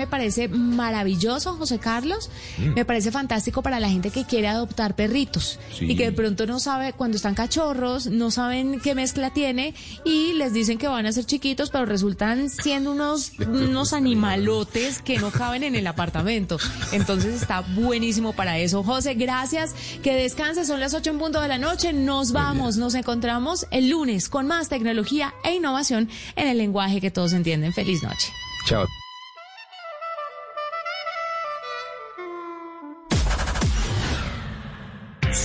[0.00, 2.30] me parece maravilloso, José Carlos.
[2.56, 2.72] Mm.
[2.74, 5.84] Me parece fantástico para la gente que quiere adoptar perritos Sí.
[5.92, 9.74] y que de pronto no sabe cuando están cachorros, no saben qué mezcla tiene
[10.06, 15.18] y les dicen que van a ser chiquitos, pero resultan siendo unos, unos animalotes que
[15.18, 16.56] no caben en el apartamento.
[16.92, 18.82] Entonces está buenísimo para eso.
[18.82, 19.74] José, gracias.
[20.02, 20.64] Que descanse.
[20.64, 21.92] Son las 8 en punto de la noche.
[21.92, 22.78] Nos vamos.
[22.78, 27.74] Nos encontramos el lunes con más tecnología e innovación en el lenguaje que todos entienden.
[27.74, 28.32] Feliz noche.
[28.66, 28.86] Chao.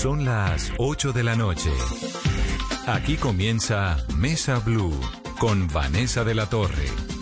[0.06, 1.72] Son las 8 de la noche.
[2.86, 4.94] Aquí comienza Mesa Blue
[5.40, 7.15] con Vanessa de la Torre.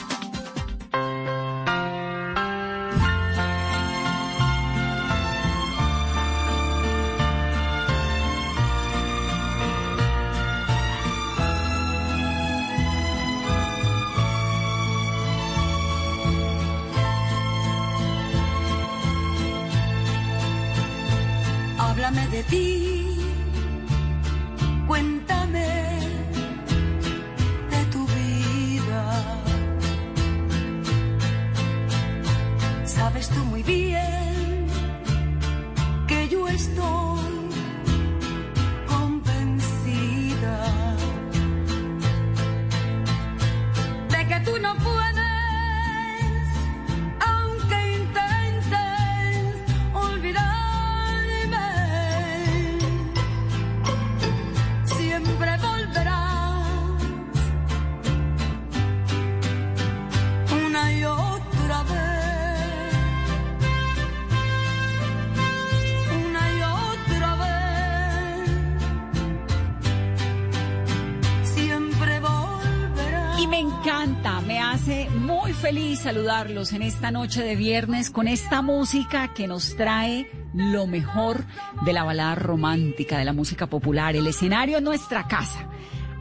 [76.03, 81.45] Saludarlos en esta noche de viernes con esta música que nos trae lo mejor
[81.85, 84.13] de la balada romántica, de la música popular.
[84.13, 85.69] El escenario es nuestra casa.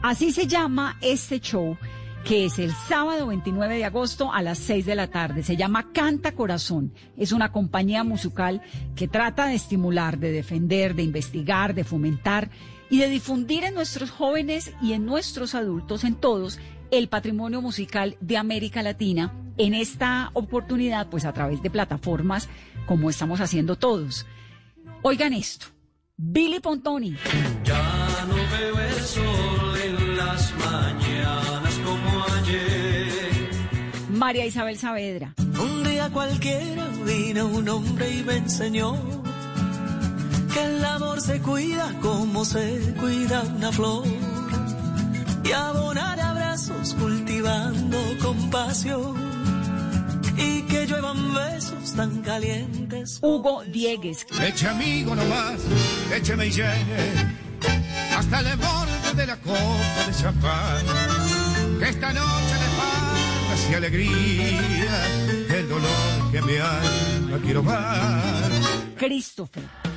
[0.01, 1.77] Así se llama este show
[2.23, 5.43] que es el sábado 29 de agosto a las 6 de la tarde.
[5.43, 6.93] Se llama Canta Corazón.
[7.17, 8.61] Es una compañía musical
[8.95, 12.49] que trata de estimular, de defender, de investigar, de fomentar
[12.89, 16.59] y de difundir en nuestros jóvenes y en nuestros adultos, en todos,
[16.93, 19.33] el patrimonio musical de América Latina.
[19.57, 22.49] En esta oportunidad, pues a través de plataformas
[22.85, 24.27] como estamos haciendo todos.
[25.01, 25.67] Oigan esto.
[26.15, 27.15] Billy Pontoni.
[27.63, 33.49] Ya no veo el sol en las mañanas como ayer.
[34.09, 35.33] María Isabel Saavedra.
[35.39, 38.95] Un día cualquiera vino un hombre y me enseñó
[40.53, 44.05] que el amor se cuida como se cuida una flor.
[45.43, 46.19] Y abonar
[46.53, 49.15] abrazos cultivando compasión.
[50.37, 53.17] Y que lluevan besos tan calientes.
[53.21, 54.25] Hugo Diegues.
[54.39, 55.61] Eche amigo nomás,
[56.13, 57.37] écheme y llene
[58.15, 60.85] hasta el borde de la copa de champán.
[61.79, 65.05] Que esta noche de paz y alegría,
[65.57, 68.51] el dolor que mi alma quiero dar.
[68.97, 69.92] Christopher.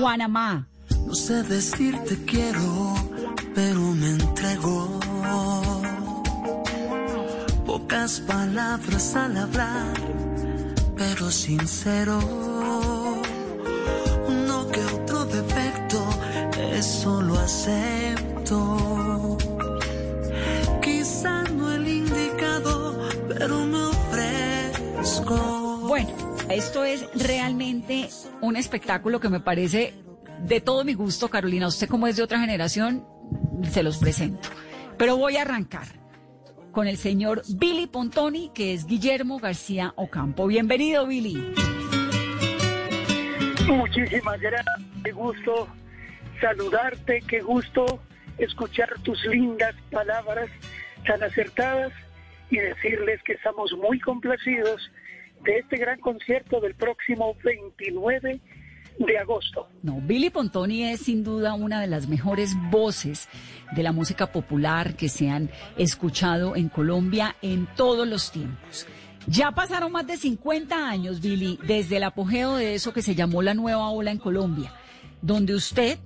[0.00, 0.66] Guanamá.
[1.06, 2.94] No sé decirte quiero,
[3.54, 4.98] pero me entrego.
[7.66, 9.92] Pocas palabras al hablar,
[10.96, 12.18] pero sincero.
[14.26, 16.00] Uno que otro defecto,
[16.72, 18.89] eso lo acepto.
[26.52, 28.08] Esto es realmente
[28.40, 29.94] un espectáculo que me parece
[30.40, 31.68] de todo mi gusto, Carolina.
[31.68, 33.06] Usted como es de otra generación,
[33.70, 34.48] se los presento.
[34.98, 35.86] Pero voy a arrancar
[36.72, 40.46] con el señor Billy Pontoni, que es Guillermo García Ocampo.
[40.46, 41.54] Bienvenido, Billy.
[43.68, 44.66] Muchísimas gracias,
[45.04, 45.68] qué gusto
[46.40, 48.02] saludarte, qué gusto
[48.38, 50.50] escuchar tus lindas palabras
[51.06, 51.92] tan acertadas
[52.50, 54.90] y decirles que estamos muy complacidos
[55.44, 58.40] de este gran concierto del próximo 29
[58.98, 59.68] de agosto.
[59.82, 63.28] No, Billy Pontoni es sin duda una de las mejores voces
[63.72, 68.86] de la música popular que se han escuchado en Colombia en todos los tiempos.
[69.26, 73.42] Ya pasaron más de 50 años, Billy, desde el apogeo de eso que se llamó
[73.42, 74.72] la nueva ola en Colombia,
[75.22, 75.98] donde usted,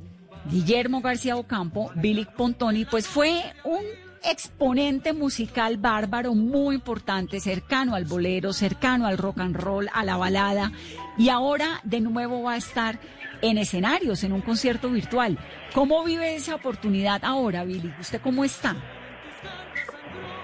[0.50, 3.82] Guillermo García Ocampo, Billy Pontoni, pues fue un
[4.24, 10.16] exponente musical bárbaro muy importante, cercano al bolero, cercano al rock and roll, a la
[10.16, 10.72] balada,
[11.18, 12.98] y ahora de nuevo va a estar
[13.42, 15.38] en escenarios, en un concierto virtual.
[15.74, 17.92] ¿Cómo vive esa oportunidad ahora, Billy?
[18.00, 18.74] ¿Usted cómo está?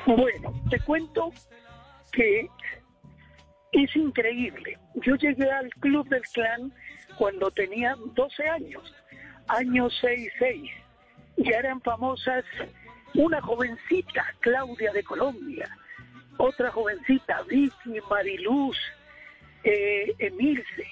[0.06, 1.32] Bueno, te cuento
[2.12, 2.48] que
[3.72, 4.78] es increíble.
[5.06, 6.72] Yo llegué al Club del Clan
[7.16, 8.94] cuando tenía 12 años,
[9.48, 10.70] año 66.
[11.36, 12.44] Ya eran famosas
[13.14, 15.68] una jovencita, Claudia de Colombia,
[16.36, 18.76] otra jovencita, Vicky, Mariluz,
[19.64, 20.86] eh, Emilce,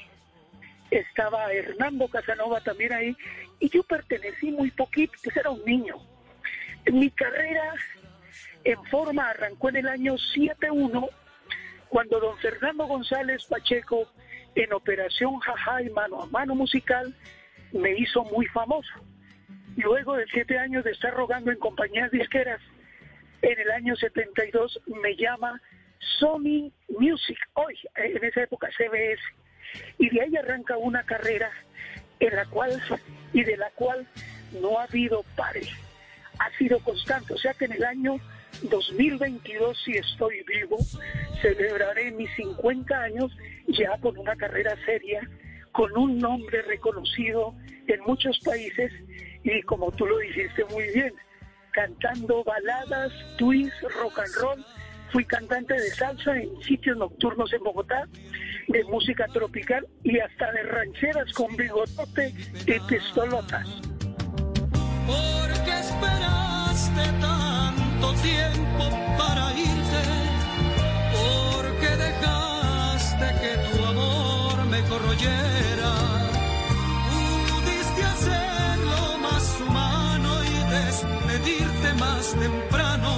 [0.90, 3.16] estaba Hernando Casanova también ahí,
[3.60, 5.96] y yo pertenecí muy poquito, pues era un niño.
[6.92, 7.74] Mi carrera
[8.64, 11.08] en forma arrancó en el año 7-1,
[11.88, 14.10] cuando don Fernando González Pacheco,
[14.54, 17.14] en Operación Jaja y Mano a Mano Musical,
[17.72, 18.90] me hizo muy famoso.
[19.78, 22.60] Luego de siete años de estar rogando en compañías disqueras,
[23.42, 25.62] en el año 72 me llama
[26.19, 29.22] Sony Music, hoy, en esa época CBS,
[29.98, 31.52] y de ahí arranca una carrera
[32.19, 32.82] en la cual
[33.32, 34.04] y de la cual
[34.60, 35.62] no ha habido pare,
[36.40, 38.16] ha sido constante, o sea que en el año
[38.62, 40.78] 2022, si estoy vivo,
[41.40, 43.30] celebraré mis 50 años
[43.69, 45.20] ya con una carrera seria,
[45.70, 47.54] con un nombre reconocido
[47.86, 48.92] en muchos países
[49.48, 51.12] y como tú lo dijiste muy bien,
[51.72, 54.64] cantando baladas, twists, rock and roll.
[55.10, 58.06] Fui cantante de salsa en sitios nocturnos en Bogotá,
[58.68, 62.34] de música tropical y hasta de rancheras con bigotote
[62.66, 63.66] y pistolotas.
[65.06, 68.84] ¿Por qué esperaste tanto tiempo
[69.16, 70.02] para irte?
[71.14, 75.57] ¿Por qué dejaste que tu amor me corroyera?
[82.18, 83.10] Más temprano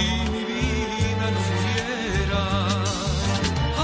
[0.00, 2.44] y mi vida no muriera.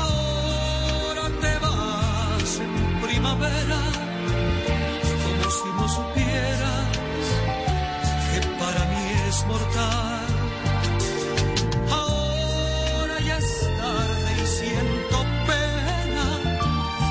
[0.02, 3.80] Ahora te vas en primavera
[5.24, 6.88] como si no supieras
[8.28, 10.26] que para mí es mortal.
[12.00, 13.50] Ahora ya es
[13.80, 15.18] tarde y siento
[15.48, 16.26] pena,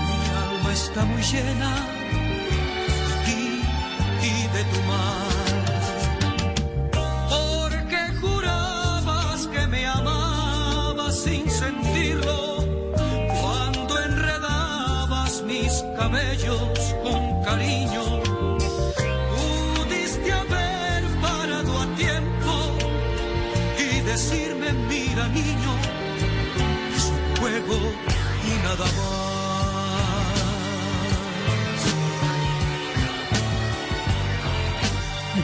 [0.08, 2.01] mi alma está muy llena
[17.04, 18.04] con cariño.
[19.32, 22.54] Pudiste haber parado a tiempo
[23.78, 25.74] y decirme, mira niño,
[26.96, 27.76] es un juego
[28.48, 29.21] y nada más.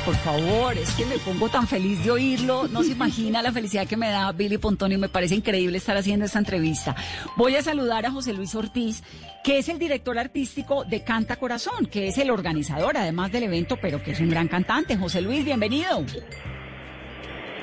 [0.08, 2.70] Por favor, es que me pongo tan feliz de oírlo.
[2.70, 4.98] No se imagina la felicidad que me da Billy Pontonio.
[4.98, 6.96] Me parece increíble estar haciendo esta entrevista.
[7.36, 9.04] Voy a saludar a José Luis Ortiz,
[9.44, 13.76] que es el director artístico de Canta Corazón, que es el organizador además del evento,
[13.82, 14.96] pero que es un gran cantante.
[14.96, 16.06] José Luis, bienvenido.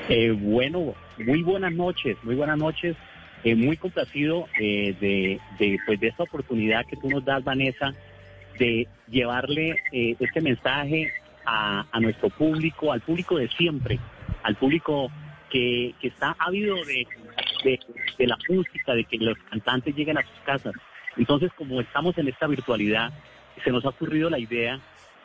[0.07, 2.95] Eh, bueno, muy buenas noches, muy buenas noches.
[3.43, 7.91] Eh, muy complacido eh, de, de, pues, de esta oportunidad que tú nos das, Vanessa,
[8.59, 11.11] de llevarle eh, este mensaje
[11.45, 13.99] a, a nuestro público, al público de siempre,
[14.43, 15.11] al público
[15.49, 17.07] que, que está ávido de,
[17.63, 17.79] de,
[18.17, 20.73] de la música, de que los cantantes lleguen a sus casas.
[21.17, 23.13] Entonces, como estamos en esta virtualidad,
[23.63, 24.79] se nos ha ocurrido la idea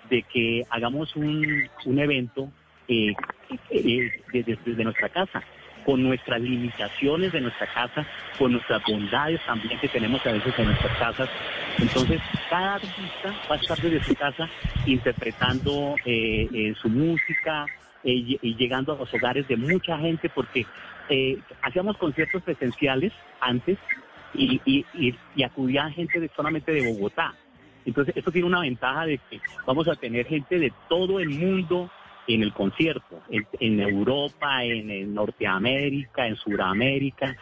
[0.08, 2.50] de que hagamos un, un evento
[2.88, 3.12] eh,
[3.70, 5.42] eh, desde, desde nuestra casa,
[5.84, 8.06] con nuestras limitaciones de nuestra casa,
[8.38, 11.28] con nuestras bondades también que tenemos a veces en nuestras casas.
[11.78, 14.48] Entonces, cada artista va a estar desde su casa
[14.86, 17.66] interpretando eh, eh, su música
[18.04, 20.66] eh, y, llegando a los hogares de mucha gente, porque
[21.62, 23.78] hacíamos conciertos presenciales antes
[24.32, 27.34] y, y, y, y acudía gente de, solamente de Bogotá.
[27.84, 31.90] Entonces, esto tiene una ventaja de que vamos a tener gente de todo el mundo
[32.26, 37.36] en el concierto, en, en Europa, en, en Norteamérica, en Sudamérica.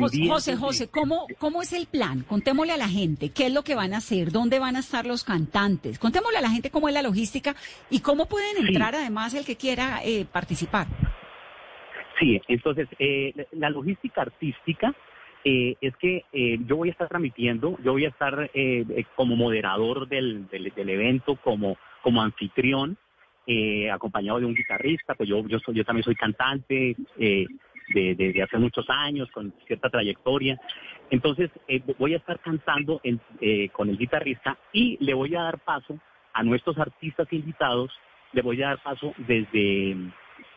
[0.00, 2.22] José, José, José, ¿cómo, ¿cómo es el plan?
[2.28, 5.06] Contémosle a la gente qué es lo que van a hacer, dónde van a estar
[5.06, 5.98] los cantantes.
[5.98, 7.54] Contémosle a la gente cómo es la logística
[7.88, 8.66] y cómo pueden Sí.
[8.68, 10.86] entrar además el que quiera eh, participar.
[12.18, 14.92] Sí, entonces eh, la logística artística
[15.44, 19.04] eh, es que eh, yo voy a estar transmitiendo, yo voy a estar eh, eh,
[19.14, 22.98] como moderador del, del, del evento, como, como anfitrión,
[23.48, 27.46] eh, acompañado de un guitarrista, pues yo, yo, soy, yo también soy cantante eh,
[27.94, 30.60] de, hace muchos años, con cierta trayectoria.
[31.10, 35.42] Entonces eh, voy a estar cantando en- eh, con el guitarrista y le voy a
[35.44, 35.98] dar paso
[36.34, 37.90] a nuestros artistas invitados,
[38.32, 39.96] le voy a dar paso desde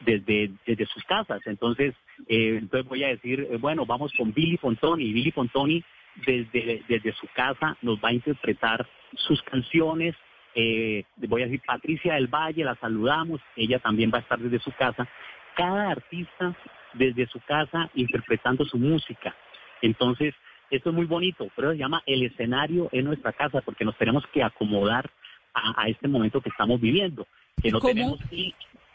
[0.06, 1.42] desde, desde sus casas.
[1.46, 1.94] Entonces,
[2.28, 5.14] eh, entonces voy a decir, eh, bueno, vamos con Billy Fontoni.
[5.14, 5.84] Billy Fontoni
[6.26, 10.16] desde, desde su casa nos va a interpretar sus canciones.
[10.56, 14.60] Eh, voy a decir Patricia del Valle, la saludamos, ella también va a estar desde
[14.60, 15.08] su casa.
[15.56, 16.56] Cada artista
[16.94, 19.36] desde su casa interpretando su música.
[19.82, 20.34] Entonces,
[20.70, 24.24] esto es muy bonito, pero se llama el escenario en nuestra casa porque nos tenemos
[24.34, 25.10] que acomodar
[25.54, 27.28] a, este momento que estamos viviendo.
[27.62, 28.20] Que no tenemos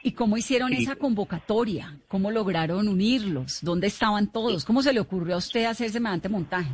[0.03, 1.99] ¿Y cómo hicieron esa convocatoria?
[2.07, 3.59] ¿Cómo lograron unirlos?
[3.61, 4.65] ¿Dónde estaban todos?
[4.65, 6.71] ¿Cómo se le ocurrió a usted hacer semejante montaje?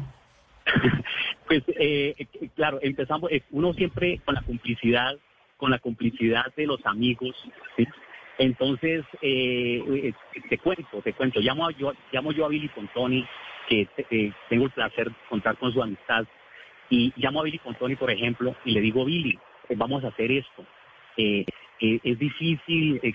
[1.60, 5.18] pues eh, eh, claro, empezamos, eh, uno siempre con la complicidad,
[5.58, 7.36] con la complicidad de los amigos,
[8.38, 13.24] Entonces, te cuento, te cuento, llamo, yo, llamo yo a Billy Pontoni,
[13.68, 13.86] que
[14.48, 16.26] tengo el placer de contar con su amistad,
[16.88, 19.38] y llamo a Billy Pontoni, por ejemplo, y le digo, Billy,
[19.76, 20.64] vamos a hacer esto.
[21.18, 21.44] Eh,
[21.80, 23.12] eh, es difícil, eh,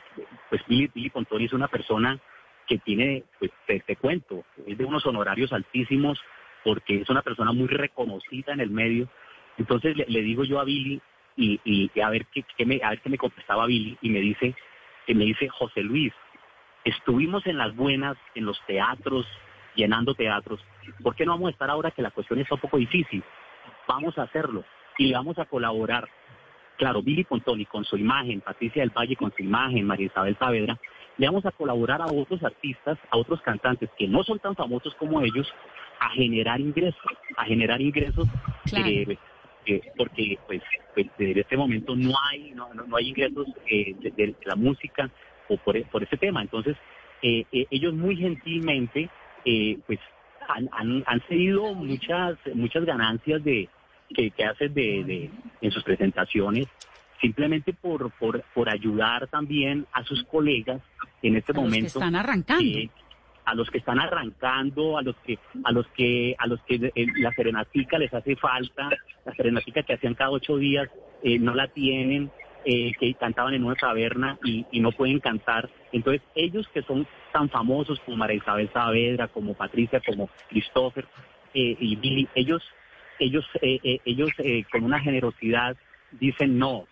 [0.50, 2.20] pues Billy, Billy Pontoni es una persona
[2.67, 6.22] que tiene, pues te, cuento, es de unos honorarios altísimos
[6.64, 9.08] porque es una persona muy reconocida en el medio.
[9.58, 11.02] Entonces le, digo yo a Billy
[11.36, 14.56] y, a ver qué, me, a ver qué me contestaba Billy y me dice,
[15.06, 16.14] que me dice José Luis,
[16.84, 19.28] estuvimos en las buenas, en los teatros,
[19.76, 20.64] llenando teatros.
[21.02, 23.24] ¿Por qué no vamos a estar ahora que la cuestión está un poco difícil?
[23.88, 24.64] Vamos a hacerlo
[24.98, 26.08] y vamos a colaborar.
[26.78, 30.78] Claro, Billy Pontoni con su imagen, Patricia del Valle con su imagen, María Isabel Saavedra,
[31.17, 34.93] le vamos a colaborar a otros artistas, a otros cantantes que no son tan famosos
[34.95, 35.51] como ellos,
[36.00, 38.27] a generar ingresos, a generar ingresos
[38.75, 39.17] eh,
[39.65, 40.62] eh, porque pues,
[40.93, 45.09] pues en este momento no hay no, no, hay ingresos eh, de, la música
[45.50, 46.41] o por, por ese tema.
[46.41, 46.75] Entonces,
[47.21, 49.09] ellos muy gentilmente
[49.88, 50.00] pues
[50.47, 53.67] han, han, han cedido muchas, muchas ganancias de,
[54.13, 55.29] que, que hace de,
[55.62, 56.67] en sus presentaciones,
[57.21, 60.81] simplemente por, por, por ayudar también a sus colegas
[61.21, 61.86] en este momento.
[61.86, 62.79] Los que están arrancando.
[63.45, 67.31] a los que están arrancando, a los que, a los que, a los que la
[67.31, 68.89] serenatica les hace falta,
[69.25, 70.89] la serenatica que hacían cada ocho días
[71.24, 72.31] eh, no la tienen,
[72.65, 75.69] eh, que cantaban en una taberna y, y, no pueden cantar.
[75.91, 81.05] Entonces ellos que son tan famosos como María Isabel Saavedra, como Patricia, como Christopher
[81.53, 82.62] eh, y Billy, ellos
[83.19, 85.75] ellos, eh, eh, ellos eh, con una generosidad
[86.12, 86.88] dicen no,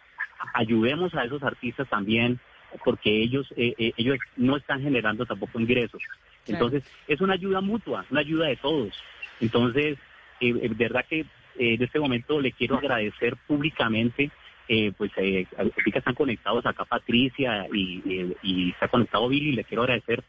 [0.54, 2.40] ayudemos a esos artistas también
[2.84, 6.02] porque ellos, ellos no están generando tampoco ingresos.
[6.46, 8.94] Entonces, es una ayuda mutua, una ayuda de todos.
[9.40, 9.98] Entonces,
[10.40, 11.26] de verdad que
[11.58, 14.30] en este momento le quiero agradecer públicamente,
[14.98, 15.48] pues eh,
[15.86, 20.24] están conectados acá Patricia y, y, está conectado Billy, le quiero agradecer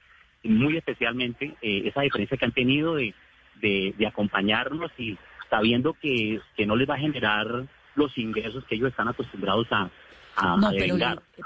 [0.44, 3.14] muy especialmente esa diferencia que han tenido de,
[3.60, 5.16] de, de acompañarnos y
[5.50, 9.90] sabiendo que, que no les va a generar los ingresos que ellos están acostumbrados a,
[10.36, 10.96] a, no, pero,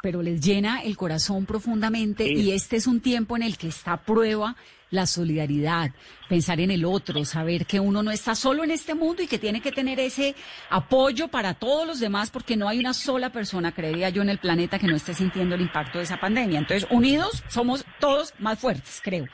[0.03, 3.93] pero, les llena el corazón profundamente y este es un tiempo en el que está
[3.93, 4.57] a prueba
[4.91, 5.93] la solidaridad,
[6.29, 9.39] pensar en el otro, saber que uno no está solo en este mundo y que
[9.39, 10.35] tiene que tener ese
[10.69, 14.39] apoyo para todos los demás porque no hay una sola persona, creería yo, en el
[14.39, 16.59] planeta que no esté sintiendo el impacto de esa pandemia.
[16.59, 19.27] Entonces, unidos somos todos más fuertes, creo.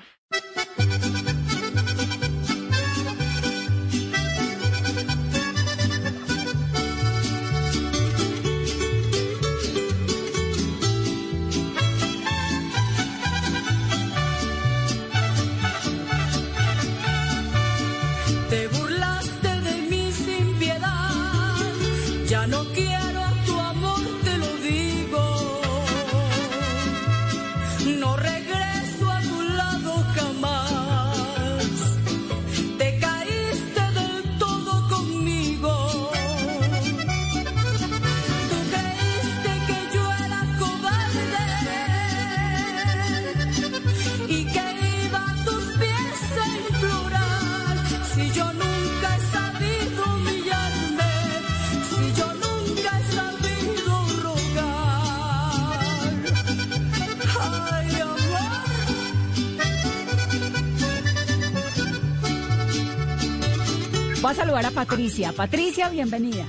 [64.26, 65.30] Voy a saludar a Patricia.
[65.32, 66.44] Patricia, bienvenida.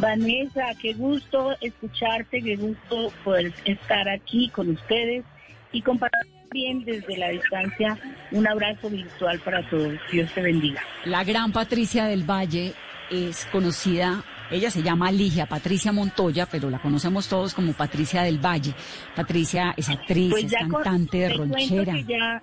[0.00, 5.24] Vanessa, qué gusto escucharte, qué gusto poder estar aquí con ustedes
[5.70, 7.96] y compartir bien desde la distancia
[8.32, 9.96] un abrazo virtual para todos.
[10.10, 10.82] Dios te bendiga.
[11.04, 12.74] La gran Patricia del Valle
[13.08, 18.38] es conocida ella se llama Ligia Patricia Montoya, pero la conocemos todos como Patricia del
[18.38, 18.74] Valle.
[19.16, 22.42] Patricia es actriz, pues es cantante, ronchera que ya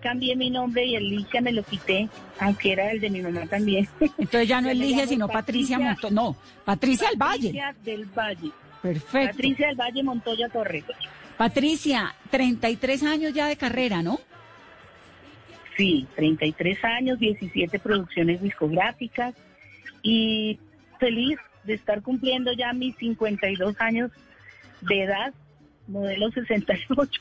[0.00, 2.08] cambié mi nombre y el Ligia me lo quité,
[2.40, 3.88] aunque era el de mi mamá también.
[4.00, 6.14] Entonces ya no es Ligia, sino Patricia, Montoya.
[6.14, 7.52] No, Patricia del Valle.
[7.52, 8.50] Patricia del Valle.
[8.82, 9.30] Perfecto.
[9.30, 10.84] Patricia del Valle Montoya Torres.
[11.36, 14.18] Patricia, 33 años ya de carrera, ¿no?
[15.76, 19.34] Sí, 33 años, 17 producciones discográficas
[20.02, 20.58] y
[20.98, 24.10] feliz de estar cumpliendo ya mis 52 años
[24.80, 25.32] de edad,
[25.86, 27.20] modelo 68.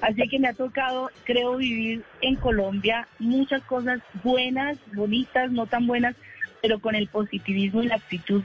[0.00, 5.86] Así que me ha tocado, creo, vivir en Colombia muchas cosas buenas, bonitas, no tan
[5.86, 6.14] buenas,
[6.62, 8.42] pero con el positivismo y la actitud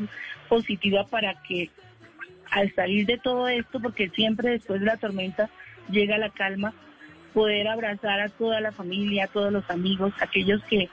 [0.49, 1.69] positiva para que
[2.51, 5.49] al salir de todo esto, porque siempre después de la tormenta
[5.89, 6.73] llega la calma,
[7.33, 10.89] poder abrazar a toda la familia, a todos los amigos, aquellos que,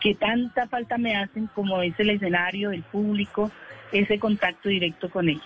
[0.00, 3.50] que tanta falta me hacen, como es el escenario, el público,
[3.92, 5.44] ese contacto directo con ellos.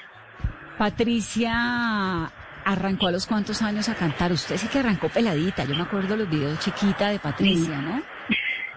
[0.79, 2.31] Patricia
[2.69, 4.31] arrancó a los cuantos años a cantar.
[4.31, 5.65] Usted sí que arrancó peladita.
[5.65, 8.03] Yo me acuerdo los videos chiquita de Patricia, ¿no?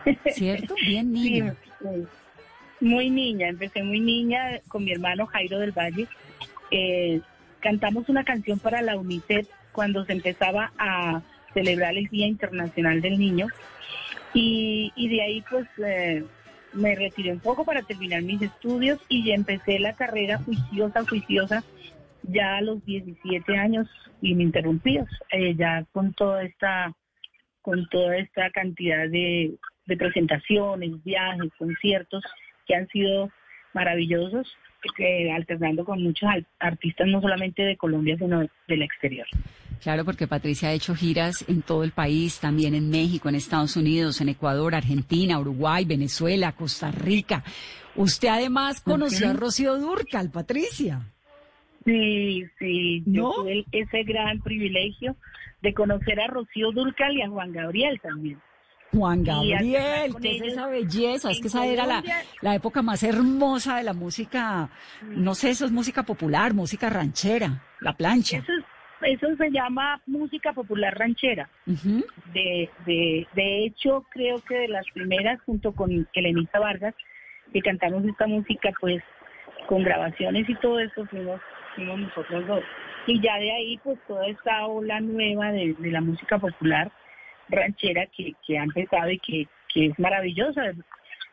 [0.33, 0.75] ¿Cierto?
[0.75, 1.55] Bien niña.
[1.81, 1.87] Sí,
[2.79, 6.07] muy niña, empecé muy niña con mi hermano Jairo del Valle.
[6.71, 7.19] Eh,
[7.59, 11.21] cantamos una canción para la UNICEF cuando se empezaba a
[11.53, 13.47] celebrar el Día Internacional del Niño.
[14.33, 16.23] Y, y de ahí pues eh,
[16.71, 21.63] me retiré un poco para terminar mis estudios y ya empecé la carrera juiciosa, juiciosa,
[22.23, 23.87] ya a los 17 años
[24.21, 26.93] ininterrumpidos, eh, ya con toda esta
[27.61, 29.53] con toda esta cantidad de,
[29.85, 32.23] de presentaciones, viajes, conciertos
[32.65, 33.29] que han sido
[33.75, 34.47] maravillosos,
[34.97, 36.27] eh, alternando con muchos
[36.59, 39.27] artistas no solamente de Colombia, sino de- del exterior.
[39.79, 43.75] Claro, porque Patricia ha hecho giras en todo el país, también en México, en Estados
[43.77, 47.43] Unidos, en Ecuador, Argentina, Uruguay, Venezuela, Costa Rica.
[47.95, 49.33] Usted además conoció a.
[49.33, 51.01] Rocío Durcal, Patricia.
[51.85, 53.13] Sí, sí, ¿No?
[53.13, 55.15] yo tuve el- ese gran privilegio
[55.61, 58.39] de conocer a Rocío Durcal y a Juan Gabriel también.
[58.93, 61.31] Juan Gabriel, con ¿qué es ellos esa belleza?
[61.31, 62.03] Es que esa era la,
[62.41, 64.69] la época más hermosa de la música,
[65.01, 68.37] no sé, eso es música popular, música ranchera, la plancha.
[68.39, 68.65] Eso, es-
[69.03, 71.49] eso se llama música popular ranchera.
[72.33, 76.93] De, de, de hecho, creo que de las primeras, junto con Elenita Vargas,
[77.53, 79.01] que cantamos esta música, pues
[79.67, 81.39] con grabaciones y todo eso, fuimos,
[81.77, 82.63] nosotros dos.
[83.07, 86.91] Y ya de ahí, pues toda esta ola nueva de, de la música popular
[87.49, 90.61] ranchera que, que ha empezado y que, que es maravillosa.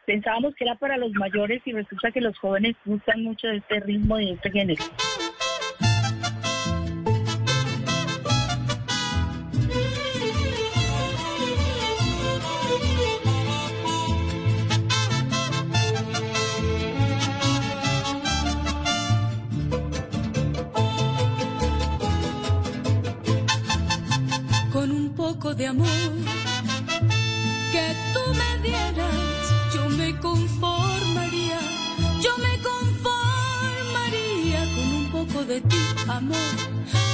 [0.06, 3.80] Pensábamos que era para los mayores y resulta que los jóvenes gustan mucho de este
[3.80, 4.84] ritmo y de este género.
[25.38, 25.86] Poco de amor
[27.70, 31.60] que tú me dieras, yo me conformaría,
[32.20, 35.76] yo me conformaría con un poco de ti,
[36.08, 36.36] amor,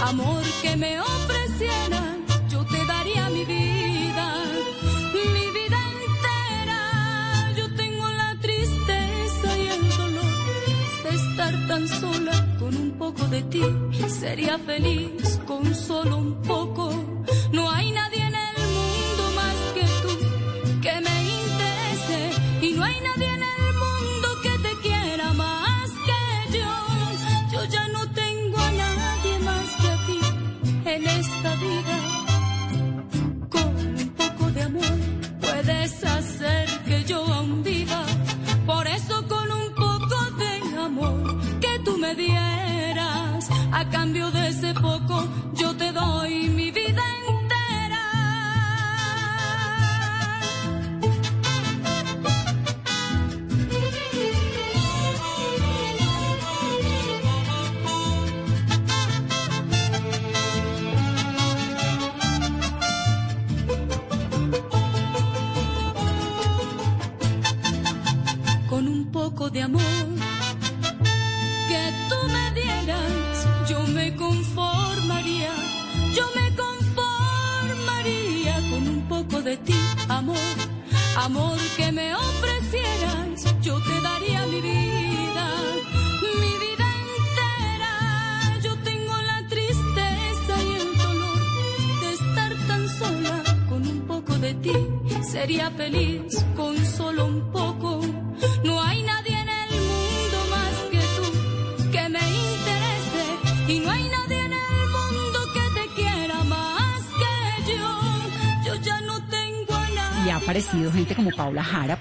[0.05, 2.17] amor que me ofrecieras,
[2.49, 4.27] yo te daría mi vida,
[5.13, 6.81] mi vida entera,
[7.59, 10.35] yo tengo la tristeza y el dolor
[11.03, 13.65] de estar tan sola con un poco de ti.
[14.09, 16.91] Sería feliz con solo un poco.
[17.53, 18.14] No hay nadie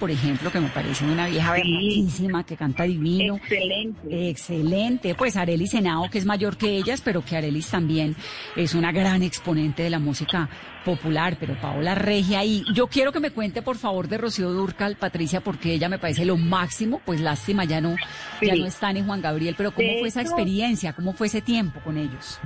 [0.03, 1.61] por ejemplo, que me parece una vieja Sí.
[1.61, 3.37] bellísima, que canta divino.
[3.37, 4.29] Excelente.
[4.29, 5.15] Excelente.
[5.15, 8.13] Pues Arelis Senao, que es mayor que ellas, pero que Arelis también
[8.57, 10.49] es una gran exponente de la música
[10.83, 14.97] popular, pero Paola Regia y yo quiero que me cuente por favor de Rocío Durcal,
[14.97, 17.95] Patricia, porque ella me parece lo máximo, pues lástima ya no,
[18.41, 18.59] ya Sí.
[18.59, 20.91] no está ni Juan Gabriel, pero ¿cómo De fue esa experiencia?
[20.91, 22.41] ¿Cómo fue ese tiempo con ellos?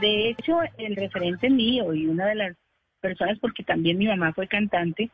[0.00, 2.56] De hecho, el referente mío y una de las
[3.02, 5.10] personas, porque también mi mamá fue cantante,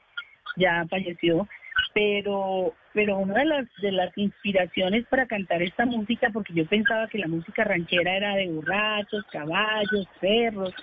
[0.58, 1.48] ya falleció,
[1.94, 7.06] pero pero una de las de las inspiraciones para cantar esta música, porque yo pensaba
[7.08, 10.74] que la música ranchera era de borrachos, caballos, perros,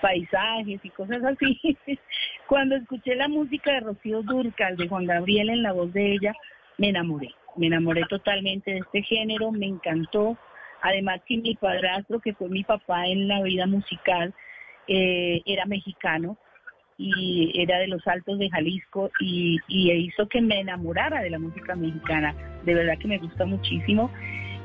[0.00, 1.76] paisajes y cosas así.
[2.46, 6.34] Cuando escuché la música de Rocío Durcal, de Juan Gabriel en la voz de ella,
[6.78, 7.28] me enamoré.
[7.56, 10.38] Me enamoré totalmente de este género, me encantó.
[10.80, 14.32] Además que mi padrastro, que fue mi papá en la vida musical,
[14.86, 16.38] eh, era mexicano
[16.98, 21.76] y era de los Altos de Jalisco y, hizo que me enamorara de la música
[21.76, 22.34] mexicana.
[22.64, 24.10] De verdad que me gusta muchísimo.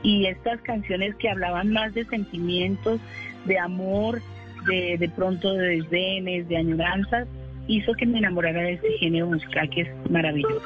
[0.01, 2.99] Y estas canciones que hablaban más de sentimientos,
[3.45, 4.21] de amor,
[4.67, 7.27] de, de pronto de desdenes, de añoranzas,
[7.67, 10.61] hizo que me enamorara de este género musical que es maravilloso.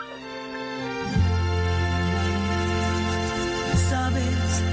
[3.75, 4.63] Sabes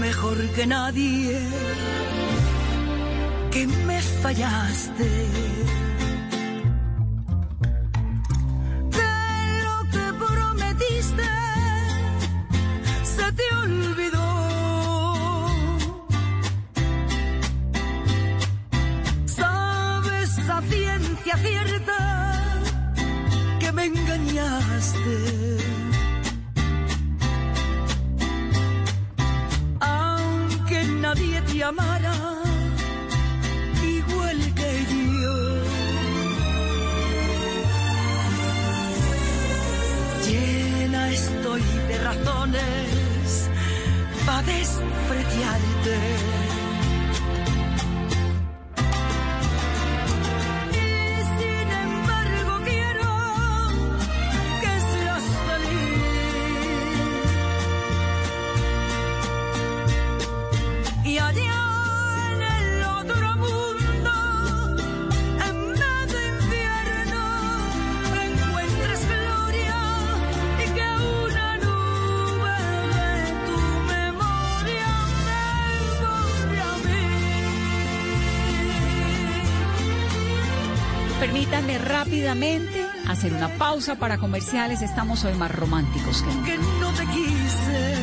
[0.00, 1.38] mejor que nadie
[3.52, 5.81] que me fallaste.
[13.04, 14.28] Se te olvidó.
[19.26, 21.98] Sabes a ciencia cierta
[23.58, 25.52] que me engañaste.
[29.80, 32.41] aunque nadie te amara
[42.42, 43.48] razones
[44.26, 46.51] para despreciarte.
[81.32, 84.82] Permítanme rápidamente hacer una pausa para comerciales.
[84.82, 86.46] Estamos hoy más románticos que nunca.
[86.46, 87.94] Que no te quise.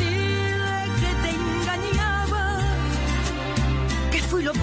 [0.00, 2.58] Dile que te engañaba,
[4.10, 4.62] que fui lo peor.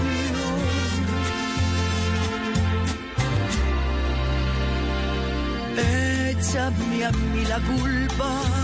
[6.28, 8.59] Échame a mí la culpa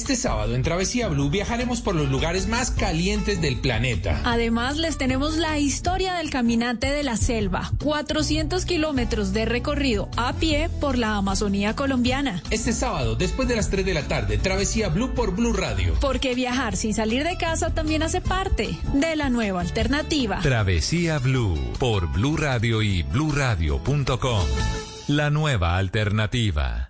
[0.00, 4.22] Este sábado en Travesía Blue viajaremos por los lugares más calientes del planeta.
[4.24, 10.32] Además, les tenemos la historia del caminante de la selva, 400 kilómetros de recorrido a
[10.32, 12.42] pie por la Amazonía colombiana.
[12.50, 15.94] Este sábado, después de las 3 de la tarde, Travesía Blue por Blue Radio.
[16.00, 20.40] Porque viajar sin salir de casa también hace parte de la nueva alternativa.
[20.40, 24.46] Travesía Blue por Blue Radio y bluradio.com.
[25.08, 26.89] La nueva alternativa.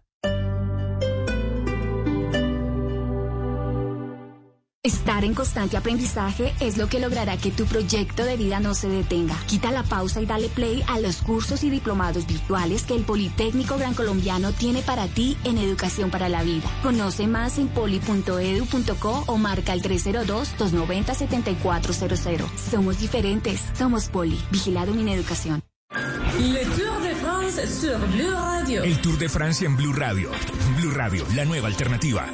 [5.20, 8.88] Estar en constante aprendizaje es lo que logrará que tu proyecto de vida no se
[8.88, 9.36] detenga.
[9.46, 13.76] Quita la pausa y dale play a los cursos y diplomados virtuales que el Politécnico
[13.76, 16.66] Gran Colombiano tiene para ti en educación para la vida.
[16.82, 22.46] Conoce más en poli.edu.co o marca el 302-290-7400.
[22.70, 23.62] Somos diferentes.
[23.76, 24.40] Somos Poli.
[24.50, 25.62] Vigilado en educación.
[26.40, 28.84] Le Tour de France sur Blue Radio.
[28.84, 30.30] El Tour de Francia en Blue Radio.
[30.78, 32.26] Blue Radio, la nueva alternativa.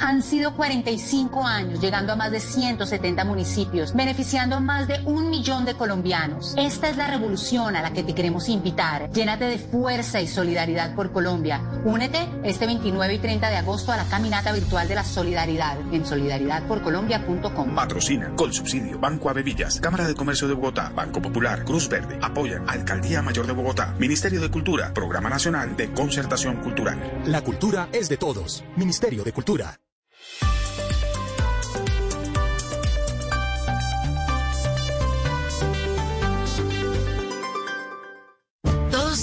[0.00, 5.28] Han sido 45 años, llegando a más de 170 municipios, beneficiando a más de un
[5.28, 6.54] millón de colombianos.
[6.56, 9.10] Esta es la revolución a la que te queremos invitar.
[9.10, 11.60] Llénate de fuerza y solidaridad por Colombia.
[11.84, 16.06] Únete este 29 y 30 de agosto a la caminata virtual de la solidaridad en
[16.06, 17.74] solidaridadporcolombia.com.
[17.74, 22.68] Patrocina, con subsidio, Banco Avevillas, Cámara de Comercio de Bogotá, Banco Popular, Cruz Verde, apoyan
[22.68, 27.22] Alcaldía Mayor de Bogotá, Ministerio de Cultura, Programa Nacional de Concertación Cultural.
[27.26, 28.64] La cultura es de todos.
[28.76, 29.78] Ministerio de Cultura.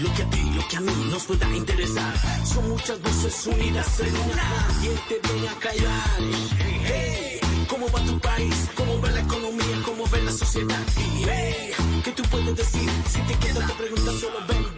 [0.00, 2.14] Lo que a ti, lo que a mí nos pueda interesar.
[2.44, 4.68] Son muchas voces unidas en una.
[4.80, 6.20] ¿Quién te viene a callar?
[6.86, 8.68] Hey, ¿cómo va tu país?
[8.76, 9.82] ¿Cómo va la economía?
[9.84, 10.84] ¿Cómo ve la sociedad?
[10.96, 11.70] Hey,
[12.04, 12.90] ¿qué tú puedes decir?
[13.08, 14.77] Si te quedas te preguntas solo.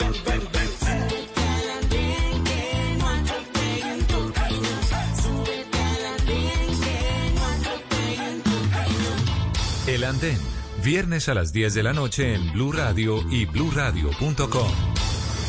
[9.86, 10.38] El Andén,
[10.84, 14.70] viernes a las 10 de la noche en Blue Radio y bluradio.com.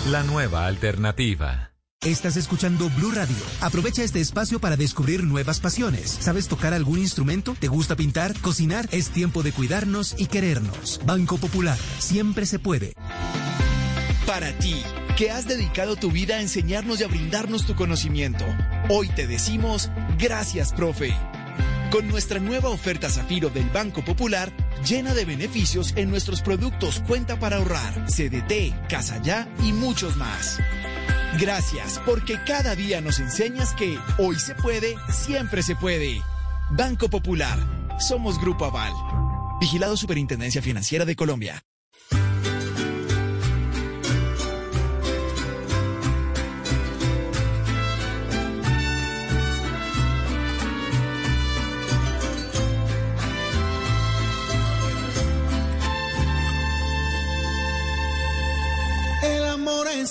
[0.10, 1.74] La nueva alternativa.
[2.02, 3.36] Estás escuchando Blue Radio.
[3.60, 6.10] Aprovecha este espacio para descubrir nuevas pasiones.
[6.10, 7.56] ¿Sabes tocar algún instrumento?
[7.60, 8.34] ¿Te gusta pintar?
[8.40, 8.88] ¿Cocinar?
[8.92, 11.02] Es tiempo de cuidarnos y querernos.
[11.06, 11.78] Banco Popular.
[12.00, 12.94] Siempre se puede.
[14.26, 14.82] Para ti,
[15.18, 18.46] que has dedicado tu vida a enseñarnos y a brindarnos tu conocimiento,
[18.90, 21.14] hoy te decimos gracias, profe.
[21.92, 24.50] Con nuestra nueva oferta Zafiro del Banco Popular,
[24.88, 30.58] llena de beneficios en nuestros productos Cuenta para ahorrar, CDT, Casa Ya y muchos más.
[31.38, 36.22] Gracias, porque cada día nos enseñas que hoy se puede, siempre se puede.
[36.72, 37.60] Banco Popular.
[38.00, 38.94] Somos Grupo Aval.
[39.60, 41.62] Vigilado Superintendencia Financiera de Colombia.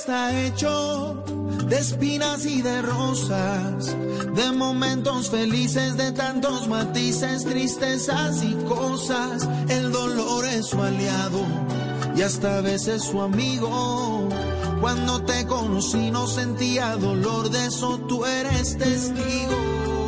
[0.00, 1.22] Está hecho
[1.66, 3.94] de espinas y de rosas,
[4.34, 9.46] de momentos felices, de tantos matices, tristezas y cosas.
[9.68, 11.40] El dolor es su aliado
[12.16, 14.26] y hasta a veces su amigo.
[14.80, 19.99] Cuando te conocí no sentía dolor, de eso tú eres testigo.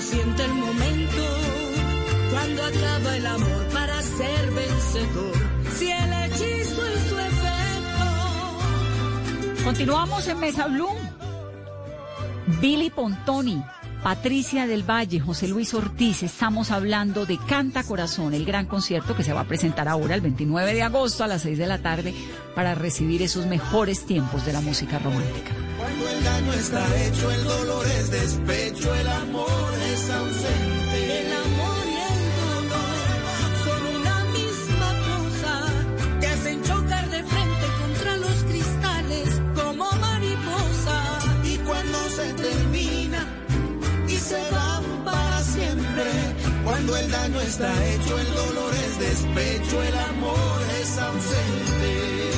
[0.00, 1.22] Impaciente el momento
[2.30, 5.34] cuando acaba el amor para ser vencedor.
[5.76, 8.04] Si el hechizo es efecto.
[9.62, 10.88] Continuamos en Mesa Blue.
[12.62, 13.62] Billy Pontoni,
[14.02, 19.22] Patricia del Valle, José Luis Ortiz, estamos hablando de Canta Corazón, el gran concierto que
[19.22, 22.14] se va a presentar ahora el 29 de agosto a las 6 de la tarde
[22.54, 25.69] para recibir esos mejores tiempos de la música romántica.
[25.90, 31.20] Cuando el daño está hecho, el dolor es despecho, el amor es ausente.
[31.20, 35.52] El amor y el dolor son una misma cosa.
[36.20, 41.18] Te hacen chocar de frente contra los cristales como mariposa.
[41.42, 43.26] Y cuando se termina
[44.06, 46.04] y se van para siempre,
[46.64, 52.29] cuando el daño está hecho, el dolor es despecho, el amor es ausente.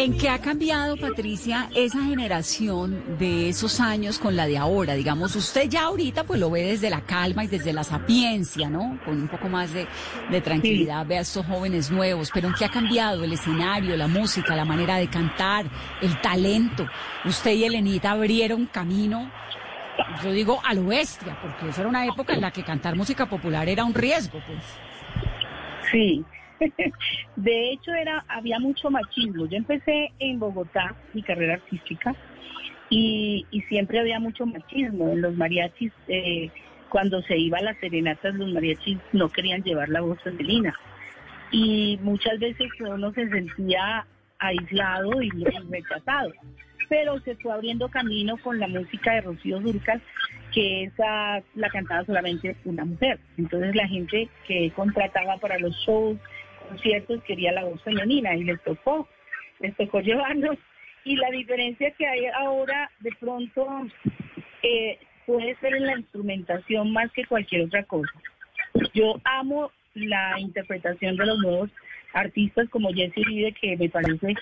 [0.00, 4.94] ¿En qué ha cambiado, Patricia, esa generación de esos años con la de ahora?
[4.94, 8.98] Digamos, usted ya ahorita pues lo ve desde la calma y desde la sapiencia, ¿no?
[9.04, 9.86] Con un poco más de,
[10.30, 14.08] de tranquilidad, ve a estos jóvenes nuevos, pero ¿en qué ha cambiado el escenario, la
[14.08, 15.66] música, la manera de cantar,
[16.00, 16.86] el talento?
[17.26, 19.30] Usted y Elenita abrieron camino,
[20.24, 23.28] yo digo, a lo bestia, porque esa era una época en la que cantar música
[23.28, 24.64] popular era un riesgo, pues.
[25.90, 26.24] Sí,
[27.36, 29.46] De hecho, era había mucho machismo.
[29.46, 32.14] Yo empecé en Bogotá, mi carrera artística,
[32.90, 35.10] y, siempre había mucho machismo.
[35.10, 36.50] En los mariachis, eh,
[36.88, 40.74] cuando se iba a las serenatas, los mariachis no querían llevar la voz femenina.
[41.52, 44.06] Y muchas veces uno se sentía
[44.38, 45.30] aislado y
[45.70, 46.32] rechazado.
[46.88, 50.02] Pero se fue abriendo camino con la música de Rocío Durcal,
[50.52, 53.20] que esa la cantaba solamente una mujer.
[53.38, 56.18] Entonces la gente que contrataba para los shows,
[56.70, 59.08] conciertos, quería la voz femenina y les tocó,
[59.60, 60.56] les tocó llevarnos.
[61.04, 63.66] Y la diferencia que hay ahora, de pronto,
[64.62, 68.12] eh, puede ser en la instrumentación más que cualquier otra cosa.
[68.94, 71.70] Yo amo la interpretación de los nuevos
[72.12, 74.34] artistas como Jesse Uribe, que me parece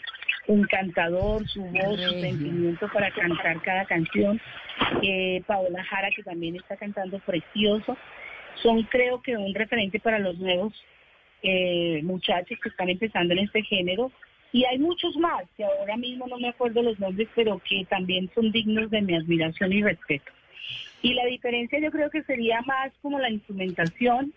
[0.49, 4.41] encantador, su voz, su sentimiento para cantar cada canción.
[5.03, 7.97] Eh, Paola Jara, que también está cantando precioso.
[8.63, 10.73] Son, creo que, un referente para los nuevos
[11.43, 14.11] eh, muchachos que están empezando en este género.
[14.53, 18.31] Y hay muchos más, que ahora mismo no me acuerdo los nombres, pero que también
[18.35, 20.33] son dignos de mi admiración y respeto.
[21.03, 24.33] Y la diferencia yo creo que sería más como la instrumentación,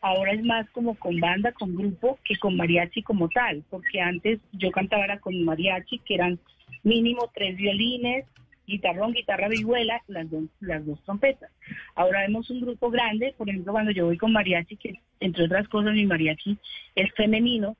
[0.00, 4.40] ahora es más como con banda, con grupo, que con mariachi como tal, porque antes
[4.52, 6.38] yo cantaba era con mariachi, que eran
[6.82, 8.26] mínimo tres violines,
[8.66, 11.50] guitarrón, guitarra vihuela, las dos, las dos trompetas.
[11.94, 15.68] Ahora vemos un grupo grande, por ejemplo, cuando yo voy con mariachi, que entre otras
[15.68, 16.58] cosas mi mariachi
[16.94, 17.76] es femenino,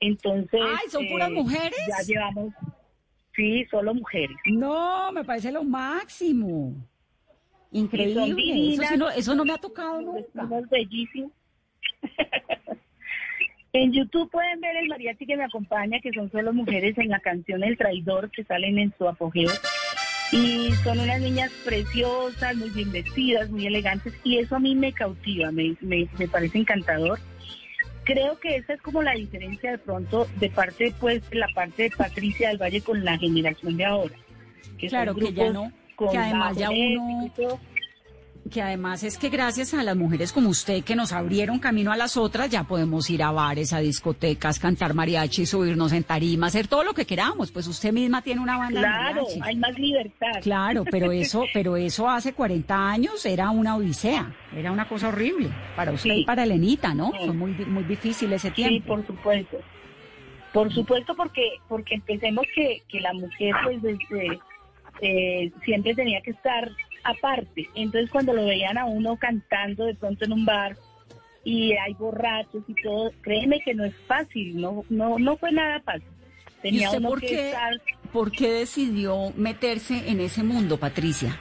[0.00, 0.60] entonces...
[0.62, 1.78] ¡Ay, son puras eh, mujeres!
[1.88, 2.54] Ya llevamos,
[3.34, 4.36] sí, solo mujeres.
[4.46, 6.74] No, me parece lo máximo.
[7.72, 8.74] Increíble.
[8.74, 10.28] Eso, sí no, eso no me ha tocado nunca.
[10.34, 11.30] Somos bellísimos.
[13.72, 17.20] en YouTube pueden ver el mariachi que me acompaña, que son solo mujeres en la
[17.20, 19.50] canción El Traidor, que salen en su apogeo.
[20.32, 24.92] Y son unas niñas preciosas, muy bien vestidas, muy elegantes, y eso a mí me
[24.92, 27.18] cautiva, me, me, me parece encantador.
[28.04, 31.84] Creo que esa es como la diferencia de pronto de parte, pues, de la parte
[31.84, 34.14] de Patricia del Valle con la generación de ahora.
[34.78, 37.30] Que claro, son que ya no, que además ya uno.
[38.50, 41.96] Que además es que gracias a las mujeres como usted que nos abrieron camino a
[41.96, 46.66] las otras, ya podemos ir a bares, a discotecas, cantar mariachi, subirnos en tarima, hacer
[46.68, 47.50] todo lo que queramos.
[47.50, 49.40] Pues usted misma tiene una banda de Claro, mariachi.
[49.42, 50.40] hay más libertad.
[50.42, 55.50] Claro, pero eso, pero eso hace 40 años era una odisea, era una cosa horrible
[55.74, 56.20] para usted Sí.
[56.20, 57.12] y para Elenita, ¿no?
[57.12, 57.18] Sí.
[57.26, 58.88] Fue muy, muy difícil ese Sí, tiempo.
[58.96, 59.56] por supuesto.
[60.52, 64.38] Por supuesto, porque porque empecemos que, que la mujer pues desde
[65.02, 66.70] eh, siempre tenía que estar
[67.06, 67.68] aparte.
[67.74, 70.76] Entonces cuando lo veían a uno cantando de pronto en un bar
[71.44, 75.80] y hay borrachos y todo, créeme que no es fácil, no no no fue nada
[75.80, 76.08] fácil.
[76.58, 77.80] ¿Y Tenía uno por que qué, estar
[78.12, 81.38] por qué decidió meterse en ese mundo, Patricia?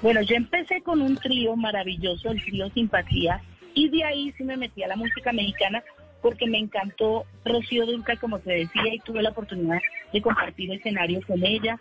[0.00, 3.40] Bueno, yo empecé con un trío maravilloso, el trío Simpatía,
[3.74, 5.82] y de ahí sí me metí a la música mexicana
[6.22, 9.80] porque me encantó Rocío Dulca, como te decía, y tuve la oportunidad
[10.12, 11.78] de compartir escenario con ella.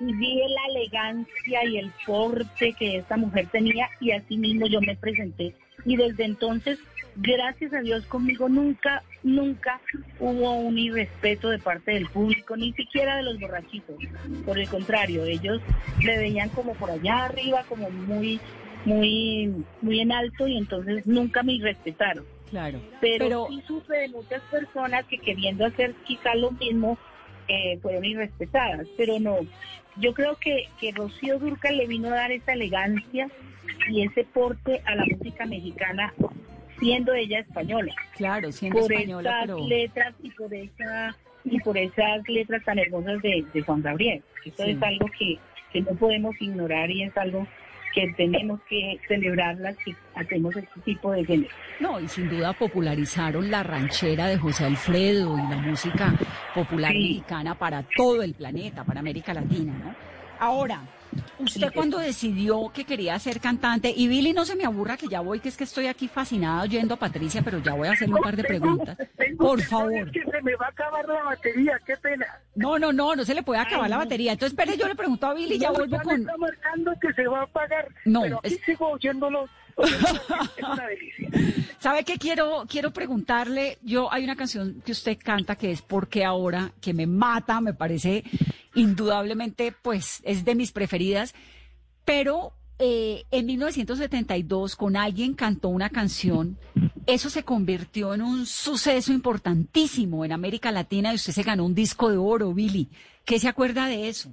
[0.00, 4.80] Y vi la elegancia y el porte que esta mujer tenía y así mismo yo
[4.80, 5.54] me presenté.
[5.84, 6.78] Y desde entonces,
[7.16, 9.80] gracias a Dios conmigo nunca, nunca
[10.20, 13.96] hubo un irrespeto de parte del público, ni siquiera de los borrachitos.
[14.44, 15.60] Por el contrario, ellos
[16.04, 18.40] me veían como por allá arriba, como muy,
[18.84, 22.24] muy, muy en alto y entonces nunca me respetaron.
[22.50, 22.80] Claro.
[23.00, 26.98] Pero, Pero- sí supe de muchas personas que queriendo hacer quizá lo mismo
[27.48, 29.38] eh, fueron irrespetadas, pero no.
[30.00, 33.28] Yo creo que, que Rocío Durcal le vino a dar esa elegancia
[33.90, 36.12] y ese porte a la música mexicana,
[36.78, 37.94] siendo ella española.
[38.16, 39.66] Claro, siendo por española, esas pero...
[39.68, 44.22] letras y por esa y por esas letras tan hermosas de, de Juan Gabriel.
[44.44, 44.70] Eso Sí.
[44.72, 45.38] es algo que,
[45.72, 47.46] que no podemos ignorar y es algo
[47.94, 51.50] que tenemos que celebrar las que hacemos este tipo de género.
[51.80, 56.12] No, y sin duda popularizaron la ranchera de José Alfredo y la música
[56.54, 56.98] popular Sí.
[56.98, 60.07] mexicana para todo el planeta, para América Latina, ¿no?
[60.38, 60.82] Ahora,
[61.38, 65.20] usted cuando decidió que quería ser cantante, y Billy no se me aburra que ya
[65.20, 68.14] voy, que es que estoy aquí fascinada oyendo a Patricia, pero ya voy a hacerle
[68.14, 68.96] un par de preguntas.
[69.36, 70.10] Por favor.
[70.10, 72.26] que se me va a acabar la batería, qué pena.
[72.54, 74.32] No, no, no, no se le puede acabar la batería.
[74.32, 76.20] Entonces, espere, yo le pregunto a Billy y ya vuelvo con...
[76.20, 77.88] está marcando que se va a apagar.
[78.04, 79.48] No, pero aquí sigo oyéndolo.
[79.78, 81.28] Es una delicia.
[81.78, 83.78] ¿Sabe qué quiero, quiero preguntarle?
[83.82, 87.72] Yo, hay una canción que usted canta que es Porque ahora, que me mata, me
[87.72, 88.24] parece
[88.78, 91.34] indudablemente, pues, es de mis preferidas,
[92.04, 96.56] pero eh, en 1972 con alguien cantó una canción,
[97.06, 101.74] eso se convirtió en un suceso importantísimo en América Latina y usted se ganó un
[101.74, 102.88] disco de oro, Billy.
[103.24, 104.30] ¿Qué se acuerda de eso?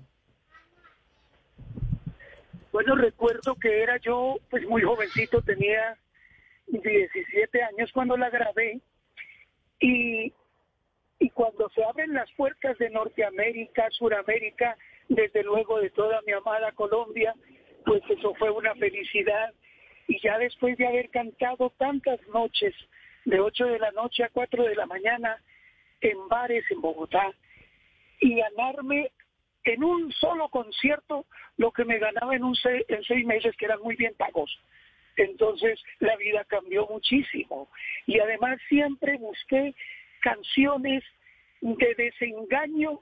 [2.72, 5.98] Bueno, recuerdo que era yo, pues muy jovencito, tenía
[6.68, 8.80] 17 años cuando la grabé
[9.80, 10.32] y,
[11.36, 14.78] cuando se abren las puertas de Norteamérica, Suramérica,
[15.10, 17.36] desde luego de toda mi amada Colombia,
[17.86, 19.54] pues eso fue una felicidad.
[20.08, 22.74] Y ya después de haber cantado tantas noches,
[23.26, 25.38] de 8 de la noche a 4 de la mañana,
[26.00, 27.30] en bares en Bogotá,
[28.22, 29.12] y ganarme
[29.66, 31.26] en un solo concierto
[31.58, 34.58] lo que me ganaba en, un en seis meses, que eran muy bien pagos.
[35.18, 37.68] Entonces la vida cambió muchísimo.
[38.06, 39.76] Y además siempre busqué
[40.22, 41.04] canciones
[41.74, 43.02] de desengaño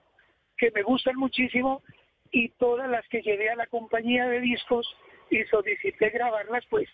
[0.58, 1.84] que me gustan muchísimo
[2.32, 4.88] y todas las que llevé a la compañía de discos
[5.30, 6.88] y solicité grabarlas, pues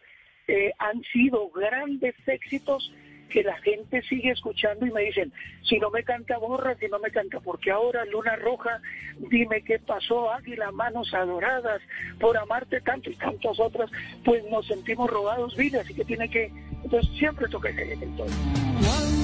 [0.47, 2.91] eh, han sido grandes éxitos
[3.29, 5.31] que la gente sigue escuchando y me dicen,
[5.63, 8.81] si no me canta Borra, si no me canta, porque ahora Luna Roja,
[9.29, 11.81] dime qué pasó, Águila, Manos Adoradas,
[12.19, 13.91] por amarte tanto y tantas otras,
[14.25, 16.51] pues nos sentimos robados vida, así que tiene que,
[16.83, 17.95] entonces siempre toca ese.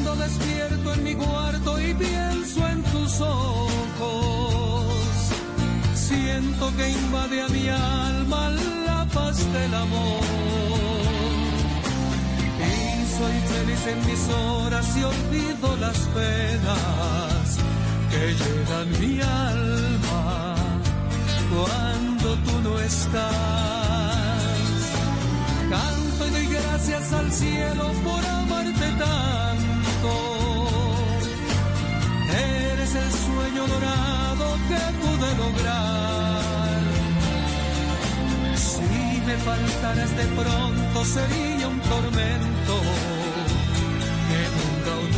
[0.05, 4.85] Cuando despierto en mi cuarto y pienso en tus ojos,
[5.95, 8.51] siento que invade a mi alma
[8.85, 10.25] la paz del amor
[13.17, 17.57] soy feliz en mis horas y olvido las penas
[18.11, 20.55] que llenan mi alma
[21.53, 23.23] cuando tú no estás.
[25.69, 29.74] Canto y doy gracias al cielo por amarte tanto.
[32.29, 36.81] Eres el sueño dorado que pude lograr.
[38.55, 42.81] Si me faltaras de pronto sería un tormento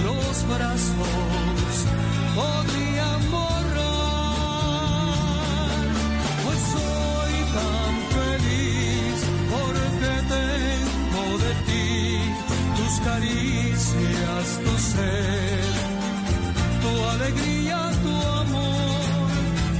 [0.07, 1.85] otros brazos.
[2.35, 3.77] Podrían borrar,
[6.43, 9.17] pues soy tan feliz
[9.51, 11.87] porque tengo de ti
[12.77, 13.66] tus caricias,
[14.63, 15.73] tu ser,
[16.83, 19.29] tu alegría, tu amor.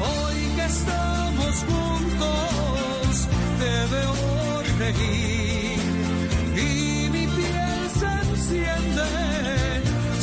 [0.09, 3.27] Hoy que estamos juntos,
[3.59, 4.15] te veo
[4.79, 5.79] reír
[6.55, 9.07] y mi piel se enciende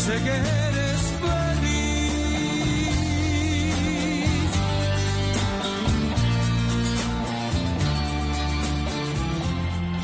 [0.04, 0.63] sé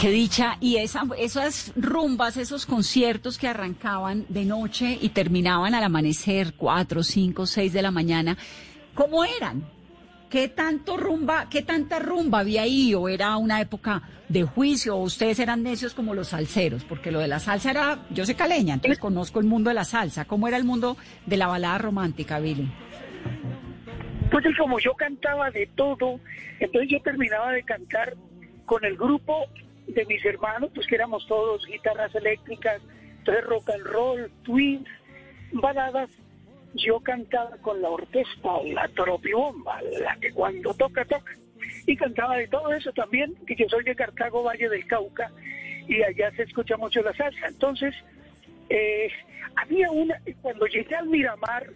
[0.01, 5.84] Qué dicha, y esa, esas rumbas, esos conciertos que arrancaban de noche y terminaban al
[5.84, 8.38] amanecer, cuatro, cinco, seis de la mañana,
[8.94, 9.62] ¿cómo eran?
[10.30, 12.94] ¿Qué tanto rumba, qué tanta rumba había ahí?
[12.94, 14.96] ¿O era una época de juicio?
[14.96, 16.82] ¿O ustedes eran necios como los salseros?
[16.84, 19.84] Porque lo de la salsa era, yo soy caleña, entonces conozco el mundo de la
[19.84, 20.24] salsa.
[20.24, 20.96] ¿Cómo era el mundo
[21.26, 22.72] de la balada romántica, Billy?
[24.30, 26.20] Pues como yo cantaba de todo,
[26.59, 28.16] entonces yo terminaba de cantar
[28.64, 29.46] con el grupo
[29.91, 32.80] de mis hermanos, pues que éramos todos guitarras eléctricas,
[33.18, 34.88] entonces rock and roll, twins,
[35.53, 36.11] baladas
[36.74, 41.32] yo cantaba con la orquesta, la tropibomba, la que cuando toca, toca.
[41.86, 45.30] Y cantaba de todo eso también, que yo soy de Cartago, Valle del Cauca,
[45.88, 47.49] y allá se escucha mucho la salsa.
[47.49, 47.95] Entonces,
[48.68, 49.11] eh,
[49.57, 51.66] había una, cuando llegué al Miramar,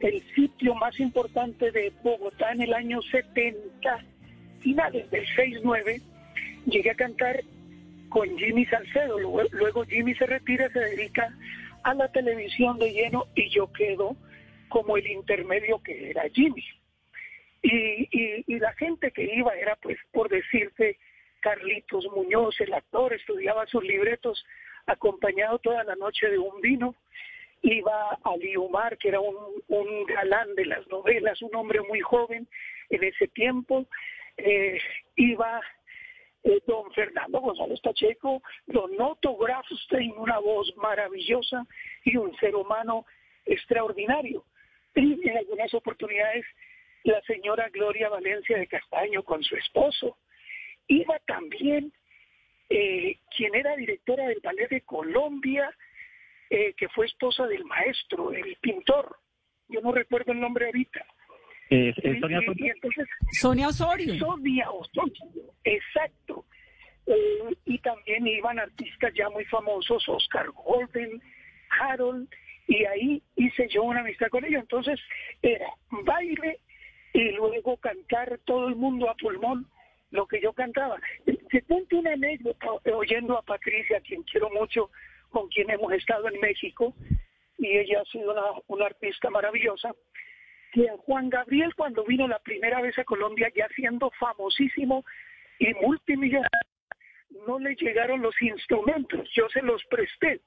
[0.00, 4.04] el sitio más importante de Bogotá en el año 70,
[4.60, 6.00] finales del 6-9,
[6.66, 7.42] llegué a cantar
[8.08, 9.18] con Jimmy Salcedo.
[9.18, 11.32] luego Jimmy se retira, se dedica
[11.82, 14.16] a la televisión de lleno y yo quedo
[14.68, 16.64] como el intermedio que era Jimmy.
[17.62, 18.08] Y,
[18.46, 20.98] y, la gente que iba era, pues, por decirte,
[21.40, 24.44] Carlitos Muñoz, el actor, estudiaba sus libretos
[24.86, 26.94] acompañado toda la noche de un vino.
[27.62, 29.36] Iba Ali Umar, que era un,
[29.68, 32.48] un galán de las novelas, un hombre muy joven
[32.88, 33.86] en ese tiempo.
[34.38, 34.78] Eh,
[35.16, 35.60] iba
[36.44, 41.66] eh, don Fernando González Pacheco, don Otto Grafstein, una voz maravillosa
[42.04, 43.04] y un ser humano
[43.44, 44.44] extraordinario.
[44.94, 46.44] Y en algunas oportunidades
[47.04, 50.18] la señora Gloria Valencia de Castaño con su esposo.
[50.86, 51.92] Iba también
[52.68, 55.74] eh, quien era directora del Ballet de Colombia,
[56.50, 59.16] eh, que fue esposa del maestro, el pintor.
[59.68, 61.04] Yo no recuerdo el nombre ahorita.
[61.70, 62.40] Sonia,
[63.32, 64.18] Sonia Osorio.
[64.18, 66.44] Sonia Osorio, exacto.
[67.06, 71.22] Eh, y también iban artistas ya muy famosos, Oscar Golden,
[71.80, 72.28] Harold,
[72.66, 74.62] y ahí hice yo una amistad con ellos.
[74.62, 74.98] Entonces
[75.42, 76.58] era baile
[77.12, 79.66] y luego cantar todo el mundo a pulmón
[80.10, 80.98] lo que yo cantaba.
[81.24, 84.90] Te cuento una anécdota oyendo a Patricia, a quien quiero mucho,
[85.30, 86.94] con quien hemos estado en México,
[87.58, 89.94] y ella ha sido una, una artista maravillosa
[90.72, 95.04] que Juan Gabriel cuando vino la primera vez a Colombia, ya siendo famosísimo
[95.58, 96.50] y multimillonario,
[97.46, 100.40] no le llegaron los instrumentos, yo se los presté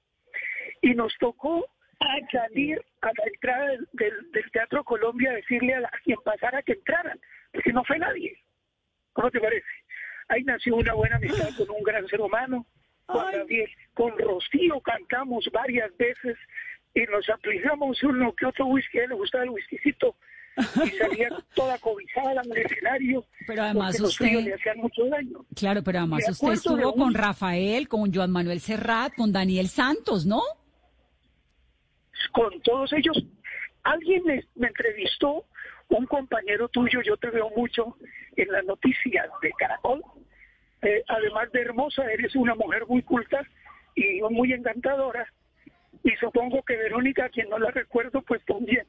[0.82, 1.66] y nos tocó
[2.32, 6.18] salir a la entrada del, del- del Teatro Colombia a decirle a, la- a quien
[6.24, 7.20] pasara que entraran,
[7.52, 8.38] porque no fue nadie.
[9.14, 9.66] ¿Cómo te parece?
[10.28, 12.66] Ahí nació una buena amistad con un gran ser humano,
[13.06, 16.38] con Gabriel, con Rocío cantamos varias veces
[16.96, 20.16] y nos aplicamos uno que otro whisky, a él le gustaba el whiskycito
[20.58, 25.46] y salía toda cobijada en el escenario Pero además usted- le hacían mucho daño.
[25.56, 30.26] Claro, pero además usted estuvo un- con Rafael, con Joan Manuel Serrat, con Daniel Santos,
[30.26, 30.42] ¿no?
[32.32, 33.18] con todos ellos.
[33.84, 35.46] Alguien me, me entrevistó,
[35.90, 37.96] un compañero tuyo, yo te veo mucho
[38.36, 40.02] en las noticias de Caracol.
[40.82, 43.42] Eh, además de hermosa, eres una mujer muy culta
[43.96, 45.32] y muy encantadora.
[46.04, 48.86] Y supongo que Verónica, quien no la recuerdo, pues también.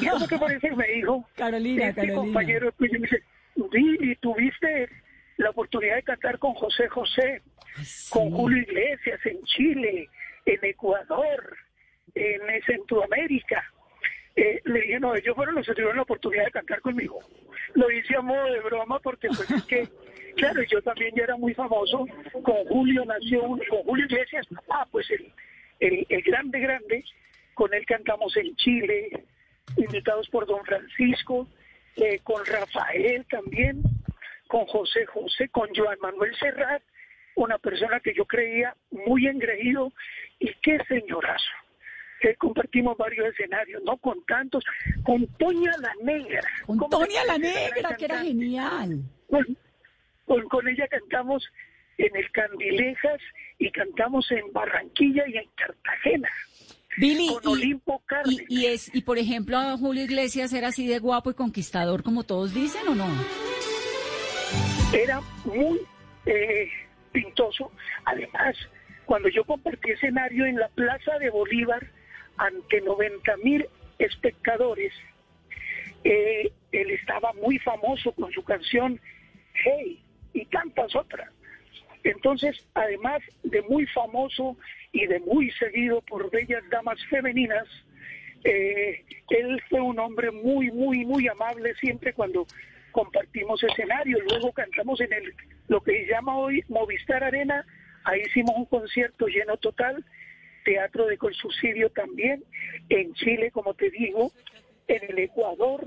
[0.00, 1.26] ¿Y eso qué parece que me dijo?
[1.36, 2.20] Carolina, este Carolina.
[2.20, 3.22] compañero tuyo me dice,
[3.70, 4.88] Vili, tuviste
[5.36, 7.42] la oportunidad de cantar con José José,
[8.10, 10.08] con Julio Iglesias en Chile,
[10.46, 11.56] en Ecuador,
[12.14, 13.64] en eh, Centroamérica.
[14.36, 17.18] Eh, le dije, no, ellos fueron los que tuvieron la oportunidad de cantar conmigo.
[17.74, 19.88] Lo hice a modo de broma porque pues es que,
[20.36, 22.06] claro, yo también ya era muy famoso.
[22.42, 25.32] Con Julio nació, con Julio Iglesias, ah, pues el,
[25.80, 27.04] el, el grande, grande.
[27.54, 29.24] Con él cantamos en Chile,
[29.76, 31.48] invitados por don Francisco,
[31.96, 33.82] eh, con Rafael también,
[34.46, 36.82] con José José, con Joan Manuel Serrat,
[37.36, 39.92] una persona que yo creía muy engreído
[40.38, 41.50] y qué señorazo.
[42.20, 44.62] Que compartimos varios escenarios, no con tantos,
[45.04, 46.42] con Toña la Negra.
[46.66, 49.02] Con ¿Cómo te Toña la Negra, que era genial.
[49.28, 49.56] Con,
[50.26, 51.48] con, con ella cantamos
[52.06, 53.20] en el Candilejas
[53.58, 56.28] y cantamos en Barranquilla y en Cartagena.
[56.98, 58.02] Billy, con Olimpo.
[58.26, 62.02] Y, y es, y por ejemplo, a Julio Iglesias era así de guapo y conquistador
[62.02, 63.06] como todos dicen, ¿o no?
[64.92, 65.80] era muy
[66.26, 66.68] eh,
[67.12, 67.70] pintoso.
[68.04, 68.56] Además,
[69.06, 71.86] cuando yo compartí escenario en la Plaza de Bolívar
[72.36, 73.66] ante 90 mil
[73.98, 74.92] espectadores,
[76.04, 79.00] eh, él estaba muy famoso con su canción
[79.52, 81.28] Hey y tantas otras.
[82.04, 84.56] Entonces, además de muy famoso
[84.92, 87.66] y de muy seguido por bellas damas femeninas,
[88.44, 92.46] eh, él fue un hombre muy, muy, muy amable siempre cuando
[92.90, 94.18] compartimos escenario.
[94.28, 95.34] Luego cantamos en el
[95.68, 97.64] lo que se llama hoy Movistar Arena.
[98.04, 100.04] Ahí hicimos un concierto lleno total.
[100.64, 102.42] Teatro de subsidio también.
[102.88, 104.32] En Chile, como te digo,
[104.88, 105.86] en el Ecuador.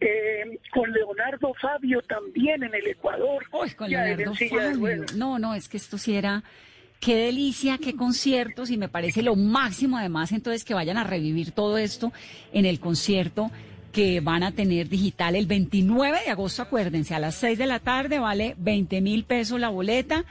[0.00, 3.44] Eh, con Leonardo Fabio también en el Ecuador.
[3.76, 5.04] Con ya en Leonardo Fabio.
[5.16, 6.42] No, no, es que esto sí era...
[7.00, 11.50] Qué delicia, qué conciertos y me parece lo máximo además entonces que vayan a revivir
[11.50, 12.14] todo esto
[12.50, 13.50] en el concierto
[13.92, 17.78] que van a tener digital el 29 de agosto, acuérdense, a las 6 de la
[17.78, 20.24] tarde vale 20 mil pesos la boleta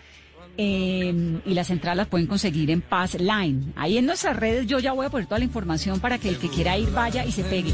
[0.58, 3.74] eh, y las entradas las pueden conseguir en Paz Line.
[3.76, 6.38] Ahí en nuestras redes yo ya voy a poner toda la información para que el
[6.38, 7.74] que quiera ir vaya y se pegue.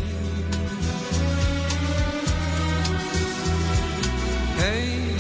[4.62, 5.16] Hey,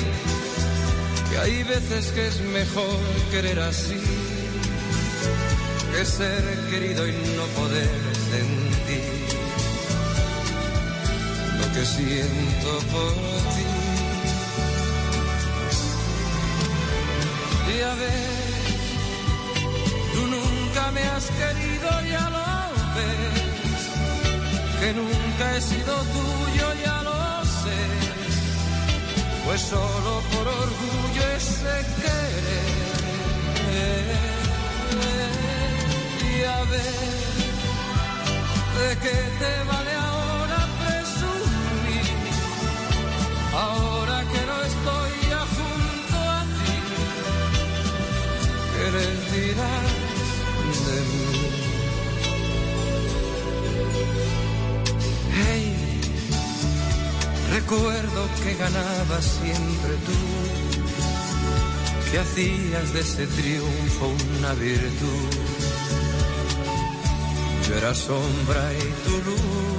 [1.29, 2.99] que hay veces que es mejor
[3.31, 3.99] querer así
[5.91, 7.89] que ser querido y no poder
[8.31, 9.29] sentir
[11.59, 13.13] lo que siento por
[13.53, 13.67] ti.
[17.75, 18.29] Y a ver,
[20.13, 22.45] tú nunca me has querido, ya lo
[22.95, 23.83] ves,
[24.79, 27.18] que nunca he sido tuyo, ya lo
[29.49, 32.69] pues solo por orgullo ese querer.
[36.21, 37.09] Y a ver,
[38.77, 42.17] ¿de qué te vale ahora presumir?
[43.55, 46.77] Ahora que no estoy ya junto a ti,
[48.73, 49.93] ¿qué les dirás
[50.85, 51.27] de mí?
[55.41, 55.88] Hey,
[57.51, 60.19] Recuerdo que ganabas siempre tú,
[62.11, 65.29] que hacías de ese triunfo una virtud.
[67.67, 69.69] Yo era sombra y tu luz.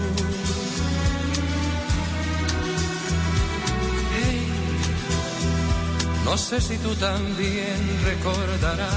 [6.31, 8.93] No sé si tú también recordarás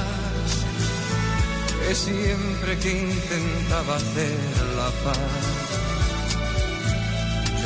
[1.87, 4.37] que siempre que intentaba hacer
[4.77, 5.52] la paz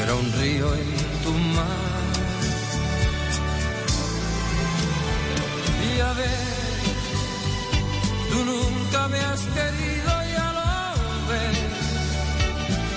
[0.08, 0.89] era un río en
[1.24, 2.14] tu mar.
[5.89, 6.80] Y a ver,
[8.32, 10.72] tú nunca me has querido, ya lo
[11.30, 11.60] ves,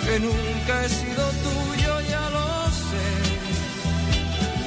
[0.04, 2.48] que nunca he sido tuyo, ya lo
[2.88, 3.08] sé,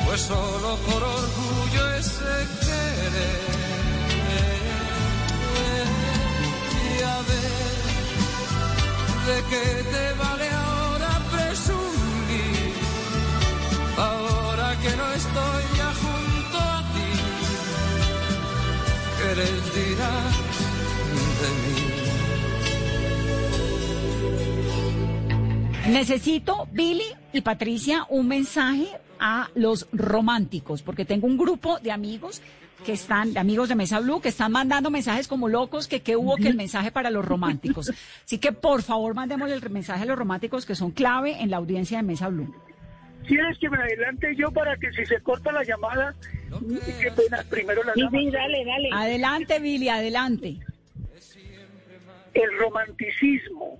[0.05, 2.33] pues solo por orgullo ese
[2.65, 3.43] querer.
[6.91, 7.73] Y a ver,
[9.27, 10.72] ¿de qué te vale ahora
[19.43, 20.37] les dirás
[21.41, 21.75] de mí?
[25.91, 28.87] Necesito, Billy y Patricia, un mensaje
[29.19, 32.41] a los románticos, porque tengo un grupo de amigos
[32.85, 36.15] que están, de amigos de Mesa Blue, que están mandando mensajes como locos, que qué
[36.15, 37.91] hubo que el mensaje para los románticos.
[38.25, 41.57] Así que por favor mandemos el mensaje a los románticos que son clave en la
[41.57, 42.53] audiencia de Mesa Blue.
[43.28, 46.13] ¿Quieres que me adelante yo para que si se corta la llamada,
[47.01, 48.19] qué pena, primero la dama?
[48.32, 48.89] dale, dale.
[48.91, 50.57] Adelante, Billy, adelante.
[52.34, 53.80] El romanticismo,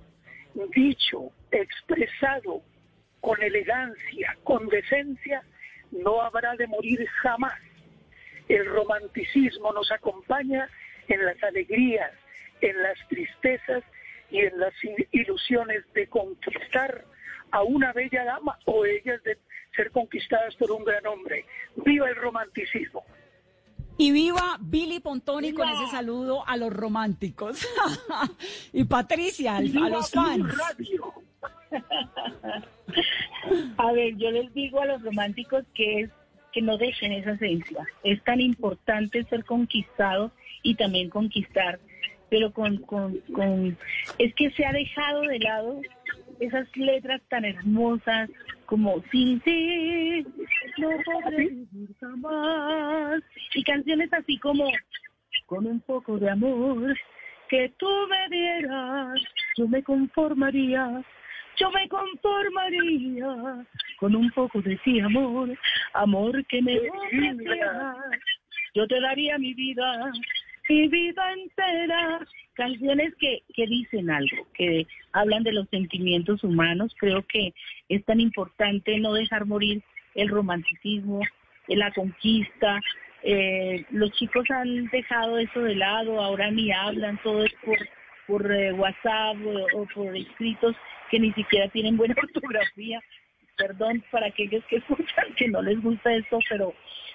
[0.74, 2.62] dicho, expresado
[3.20, 5.42] con elegancia, con decencia,
[5.90, 7.58] no habrá de morir jamás.
[8.48, 10.68] El romanticismo nos acompaña
[11.08, 12.12] en las alegrías,
[12.60, 13.82] en las tristezas
[14.30, 14.74] y en las
[15.12, 17.04] ilusiones de conquistar
[17.54, 19.38] a una bella dama o ellas de
[19.76, 21.44] ser conquistadas por un gran hombre.
[21.76, 23.04] ¡Viva el romanticismo!
[23.96, 27.64] Y viva Billy Pontoni con ese saludo a los románticos.
[28.72, 30.52] y Patricia, al- a los fans.
[33.76, 36.10] A ver, yo les digo a los románticos que es
[36.52, 37.84] que no dejen esa esencia.
[38.02, 40.32] Es tan importante ser conquistado
[40.62, 41.78] y también conquistar,
[42.30, 43.76] pero con, con, con
[44.18, 45.80] es que se ha dejado de lado
[46.40, 48.30] esas letras tan hermosas
[48.66, 50.24] como sin ti
[50.78, 53.22] no podré vivir jamás
[53.54, 54.64] y canciones así como
[55.46, 56.96] con un poco de amor
[57.48, 59.20] que tú me dieras
[59.56, 61.04] yo me conformaría
[61.56, 63.66] yo me conformaría
[63.98, 65.56] con un poco de sí amor,
[65.92, 66.80] amor que me.
[68.74, 70.12] Yo te daría mi vida,
[70.68, 72.20] mi vida entera.
[72.54, 76.94] Canciones que, que dicen algo, que hablan de los sentimientos humanos.
[76.98, 77.52] Creo que
[77.88, 79.82] es tan importante no dejar morir
[80.14, 81.20] el romanticismo,
[81.68, 82.80] la conquista.
[83.22, 87.78] Eh, los chicos han dejado eso de lado, ahora ni hablan, todo es por
[88.26, 90.74] por eh, WhatsApp o, o por escritos
[91.10, 93.00] que ni siquiera tienen buena ortografía.
[93.56, 96.74] Perdón para aquellos que escuchan que no les gusta esto, pero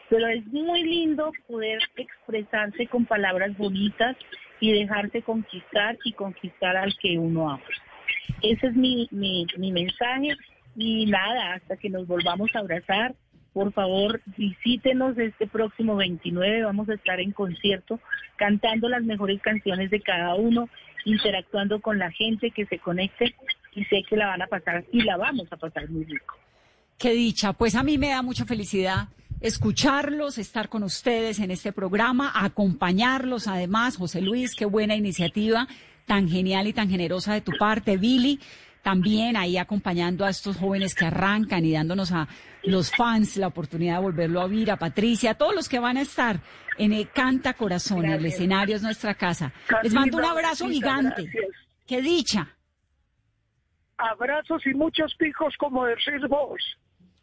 [0.09, 4.17] pero es muy lindo poder expresarse con palabras bonitas
[4.59, 7.63] y dejarse conquistar y conquistar al que uno ama.
[8.41, 10.35] Ese es mi, mi, mi mensaje
[10.75, 13.15] y nada, hasta que nos volvamos a abrazar,
[13.53, 17.99] por favor visítenos este próximo 29, vamos a estar en concierto
[18.35, 20.69] cantando las mejores canciones de cada uno,
[21.05, 23.35] interactuando con la gente que se conecte
[23.73, 26.35] y sé que la van a pasar y la vamos a pasar muy rico.
[26.97, 27.53] Qué dicha.
[27.53, 29.07] Pues a mí me da mucha felicidad
[29.41, 33.97] escucharlos, estar con ustedes en este programa, acompañarlos además.
[33.97, 35.67] José Luis, qué buena iniciativa,
[36.05, 37.97] tan genial y tan generosa de tu parte.
[37.97, 38.39] Billy,
[38.81, 42.27] también ahí acompañando a estos jóvenes que arrancan y dándonos a
[42.63, 45.97] los fans la oportunidad de volverlo a oír, a Patricia, a todos los que van
[45.97, 46.39] a estar
[46.77, 49.51] en el Canta Corazón, el escenario es nuestra casa.
[49.83, 51.23] Les mando un abrazo gigante.
[51.23, 51.55] gracias.
[51.85, 52.55] Qué dicha.
[53.97, 56.61] Abrazos y muchos picos como decís vos.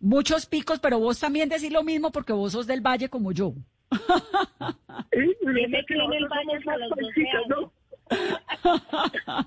[0.06, 3.54] Muchos picos, pero vos también decís lo mismo porque vos sos del Valle como yo.
[3.90, 3.98] Yo
[5.68, 7.70] me crié en el Valle hasta los 12 años.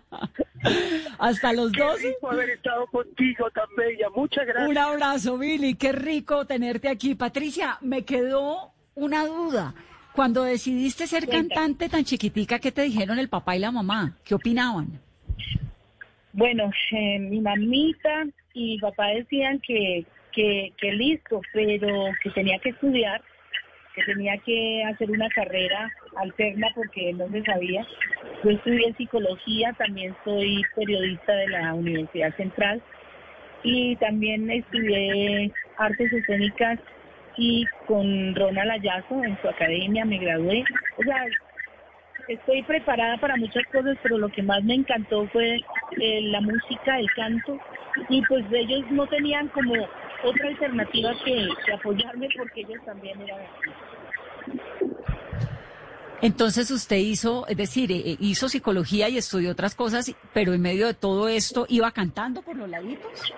[1.18, 2.08] Hasta los Qué 12.
[2.10, 4.08] rico haber estado contigo tan bella.
[4.14, 4.70] Muchas gracias.
[4.70, 5.76] Un abrazo, Billy.
[5.76, 7.16] Qué rico tenerte aquí.
[7.16, 9.74] Patricia, me quedó una duda.
[10.14, 11.48] Cuando decidiste ser Cuéntame.
[11.56, 14.18] cantante tan chiquitica, ¿qué te dijeron el papá y la mamá?
[14.26, 15.00] ¿Qué opinaban?
[16.34, 22.60] Bueno, eh, mi mamita y mi papá decían que, que, que listo, pero que tenía
[22.60, 23.22] que estudiar,
[23.96, 27.86] que tenía que hacer una carrera alterna porque no se sabía.
[28.44, 32.82] Yo estudié psicología, también soy periodista de la Universidad Central
[33.64, 36.80] y también estudié artes escénicas
[37.38, 40.64] y con Ronald Ayazo en su academia me gradué.
[40.98, 41.26] O sea,
[42.28, 45.62] estoy preparada para muchas cosas, pero lo que más me encantó fue
[46.00, 47.58] eh, la música, el canto,
[48.08, 49.74] y pues ellos no tenían como
[50.24, 54.60] otra alternativa que, que apoyarme porque ellos también eran así.
[56.22, 60.88] Entonces usted hizo, es decir, eh, hizo psicología y estudió otras cosas, pero en medio
[60.88, 63.34] de todo esto iba cantando por los laditos.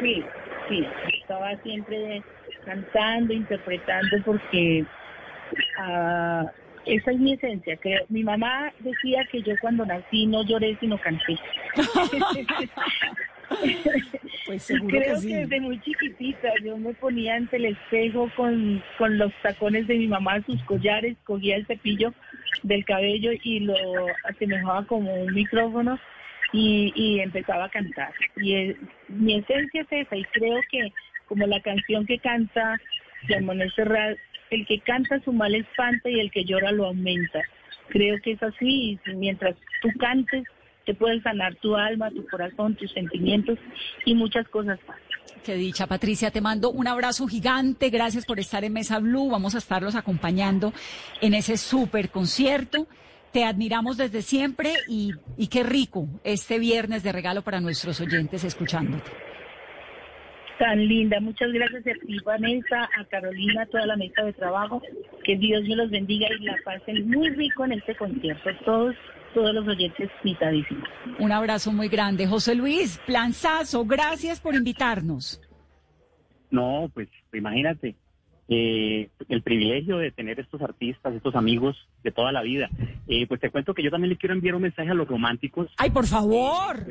[0.00, 0.24] Sí,
[0.68, 0.84] sí,
[1.20, 2.22] estaba siempre
[2.64, 4.84] cantando, interpretando, porque
[5.78, 6.44] ah,
[6.86, 7.76] esa es mi esencia.
[7.76, 8.04] Creo.
[8.08, 11.38] Mi mamá decía que yo cuando nací no lloré, sino canté.
[14.46, 15.32] Pues seguro Creo que sí.
[15.32, 20.08] desde muy chiquitita yo me ponía ante el espejo con, con los tacones de mi
[20.08, 22.12] mamá, sus collares, cogía el cepillo
[22.62, 23.74] del cabello y lo
[24.24, 25.98] asemejaba como un micrófono
[26.52, 28.12] y, y empezaba a cantar.
[28.36, 28.76] Y eh,
[29.08, 30.92] mi esencia es esa y creo que
[31.26, 32.80] como la canción que canta
[33.28, 34.16] Yamonel Serrat,
[34.50, 37.40] el que canta su mal espanta y el que llora lo aumenta.
[37.88, 40.44] Creo que es así y mientras tú cantes
[40.90, 43.56] te puedes sanar tu alma, tu corazón, tus sentimientos
[44.04, 44.98] y muchas cosas más.
[45.44, 46.32] Qué dicha, Patricia.
[46.32, 47.90] Te mando un abrazo gigante.
[47.90, 49.30] Gracias por estar en Mesa Blue.
[49.30, 50.72] Vamos a estarlos acompañando
[51.20, 52.88] en ese súper concierto.
[53.30, 58.42] Te admiramos desde siempre y, y qué rico este viernes de regalo para nuestros oyentes
[58.42, 59.12] escuchándote.
[60.58, 64.82] Tan linda, muchas gracias a ti, Vanessa, a Carolina, a toda la mesa de trabajo.
[65.22, 68.50] Que Dios me los bendiga y la pasen muy rico en este concierto.
[68.64, 68.96] Todos,
[69.34, 70.88] todos los oyentes mitadísimos.
[71.18, 72.26] Un abrazo muy grande.
[72.26, 75.40] José Luis, planzazo, gracias por invitarnos.
[76.50, 77.96] No, pues imagínate,
[78.52, 82.68] eh, el privilegio de tener estos artistas, estos amigos de toda la vida.
[83.06, 85.70] Eh, pues te cuento que yo también le quiero enviar un mensaje a los románticos.
[85.76, 86.84] Ay, por favor.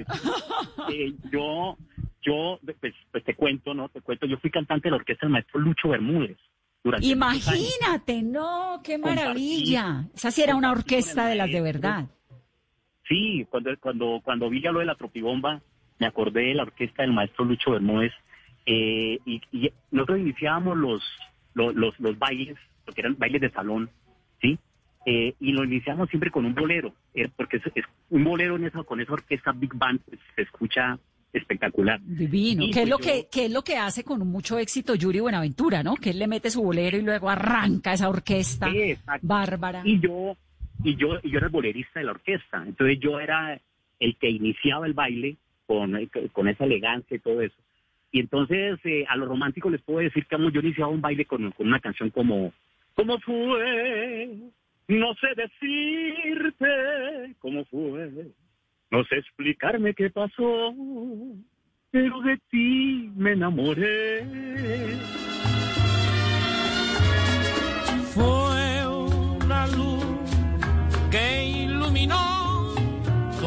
[0.91, 1.77] Eh, yo,
[2.23, 3.89] yo, pues, pues te cuento, ¿no?
[3.89, 6.37] Te cuento, yo fui cantante de la orquesta del maestro Lucho Bermúdez.
[6.83, 7.05] Durante.
[7.05, 10.07] Imagínate, no, qué maravilla.
[10.15, 12.07] Esa sí era una orquesta de las de verdad.
[13.10, 15.62] Sí, cuando, cuando, cuando vi ya lo de la tropibomba,
[15.99, 18.14] me acordé de la orquesta del maestro Lucho Bermúdez.
[18.66, 21.03] eh, y, y nosotros iniciábamos los,
[21.55, 22.55] los, los, los bailes,
[22.86, 23.89] lo que eran bailes de salón,
[24.41, 24.57] ¿sí?
[25.05, 28.66] Eh, y lo iniciamos siempre con un bolero, eh, porque es, es un bolero en
[28.66, 30.99] esa, con esa orquesta Big Band pues, se escucha
[31.34, 31.99] espectacular.
[32.03, 32.64] Divino.
[32.66, 35.20] ¿Qué es pues lo yo- que, qué es lo que hace con mucho éxito Yuri
[35.20, 35.95] Buenaventura, no?
[35.95, 39.26] Que él le mete su bolero y luego arranca esa orquesta Exacto.
[39.26, 39.82] bárbara.
[39.86, 40.36] Y yo,
[40.84, 42.63] y yo, yo era el bolerista de la orquesta.
[42.65, 43.59] Entonces yo era
[43.99, 45.97] el que iniciaba el baile con,
[46.32, 47.55] con esa elegancia y todo eso.
[48.11, 51.25] Y entonces eh, a los románticos les puedo decir que vamos, yo iniciaba un baile
[51.25, 52.51] con, con una canción como
[52.99, 54.30] ¿Cómo fue?
[54.89, 58.11] No sé decirte cómo fue.
[58.91, 60.75] No sé explicarme qué pasó,
[61.91, 64.25] pero de ti me enamoré.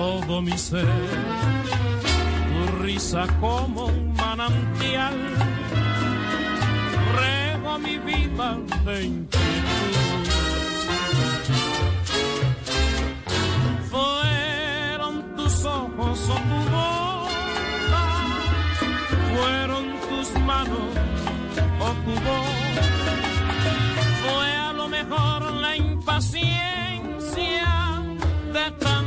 [0.03, 0.87] Todo mi ser.
[2.49, 5.17] Tu risa como un manantial
[7.19, 8.49] rego mi vida
[8.87, 10.25] de inquietud.
[13.93, 18.05] Fueron tus ojos o tu boca,
[19.33, 20.91] fueron tus manos
[21.87, 22.63] o tu voz
[24.23, 27.71] fue a lo mejor la impaciencia
[28.57, 29.02] de tanto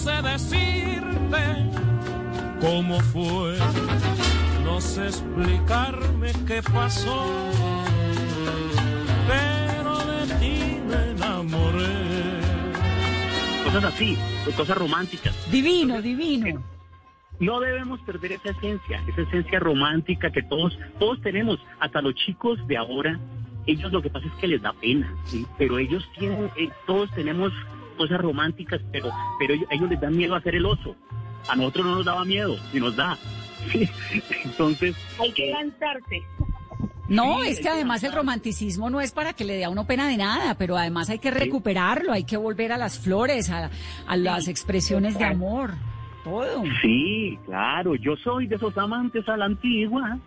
[0.00, 1.42] sé decirte
[2.58, 3.58] cómo fue,
[4.64, 7.26] no sé explicarme qué pasó,
[9.28, 12.40] pero de ti me enamoré.
[13.64, 14.16] Cosas así,
[14.56, 15.36] cosas románticas.
[15.50, 16.62] Divino, divino.
[17.38, 22.66] No debemos perder esa esencia, esa esencia romántica que todos, todos tenemos, hasta los chicos
[22.66, 23.20] de ahora,
[23.66, 25.46] ellos lo que pasa es que les da pena, ¿sí?
[25.58, 27.52] pero ellos tienen, eh, todos tenemos
[28.00, 30.96] cosas románticas, pero, pero ellos, ellos les dan miedo a hacer el oso.
[31.46, 33.18] A nosotros no nos daba miedo, y nos da.
[33.70, 33.86] ¿sí?
[34.44, 36.22] Entonces, Hay que eh, lanzarse.
[37.08, 39.86] No, Sí, es que además el romanticismo no es para que le dé a uno
[39.86, 43.68] pena de nada, pero además hay que recuperarlo, hay que volver a las flores, a,
[44.06, 45.74] a las expresiones de amor,
[46.24, 46.62] todo.
[46.80, 50.18] Sí, claro, yo soy de esos amantes a la antigua.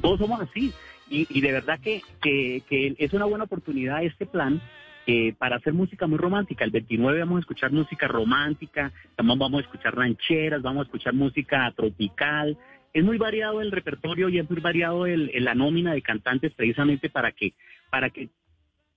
[0.00, 0.72] Todos somos así.
[1.10, 4.62] Y, y de verdad que, que, que es una buena oportunidad este plan
[5.06, 6.64] eh, para hacer música muy romántica.
[6.64, 11.14] El 29 vamos a escuchar música romántica, también vamos a escuchar rancheras, vamos a escuchar
[11.14, 12.56] música tropical.
[12.92, 17.10] Es muy variado el repertorio y es muy variado el, la nómina de cantantes precisamente
[17.10, 17.52] para que,
[17.90, 18.28] para que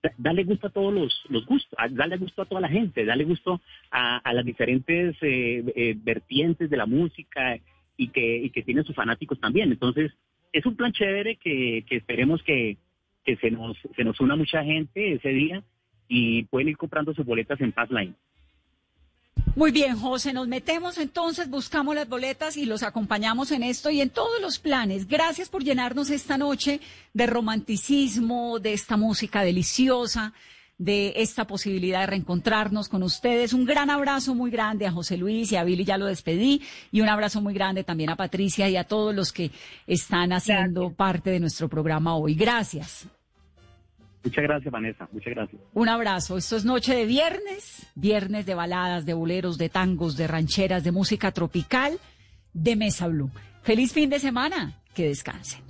[0.04, 3.24] da- darle gusto a todos los, los gustos, darle gusto a toda la gente, darle
[3.24, 3.60] gusto
[3.92, 7.58] a, a las diferentes eh, eh, vertientes de la música
[7.98, 9.72] y que, y que tienen sus fanáticos también.
[9.72, 10.12] Entonces,
[10.54, 12.78] es un plan chévere que, que esperemos que,
[13.26, 15.64] que se, nos, se nos una mucha gente ese día
[16.08, 18.16] y pueden ir comprando sus boletas en Passline.
[19.56, 24.02] Muy bien, José, nos metemos entonces, buscamos las boletas y los acompañamos en esto y
[24.02, 25.08] en todos los planes.
[25.08, 26.80] Gracias por llenarnos esta noche
[27.14, 30.34] de romanticismo, de esta música deliciosa,
[30.78, 33.54] de esta posibilidad de reencontrarnos con ustedes.
[33.54, 37.02] Un gran abrazo muy grande a José Luis y a Billy, ya lo despedí, y
[37.02, 39.50] un abrazo muy grande también a Patricia y a todos los que
[39.88, 42.36] están haciendo parte de nuestro programa hoy.
[42.36, 43.08] Gracias.
[44.24, 45.08] Muchas gracias, Vanessa.
[45.12, 45.62] Muchas gracias.
[45.74, 46.38] Un abrazo.
[46.38, 50.92] Esto es noche de viernes, viernes de baladas, de boleros, de tangos, de rancheras, de
[50.92, 52.00] música tropical,
[52.54, 53.32] de Mesa Blue.
[53.62, 54.82] Feliz fin de semana.
[54.94, 55.62] Que descansen.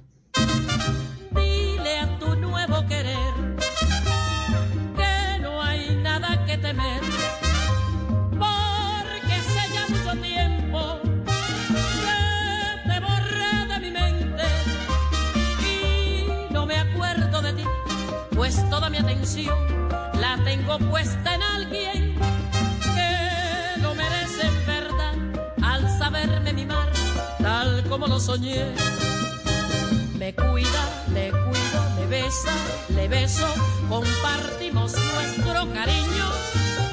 [19.36, 22.16] La tengo puesta en alguien
[22.96, 25.16] que lo merece en verdad
[25.62, 26.90] al saberme mimar
[27.38, 28.74] tal como lo soñé.
[30.18, 32.54] Me cuida, le cuido, me besa,
[32.96, 33.48] le beso,
[33.90, 36.26] compartimos nuestro cariño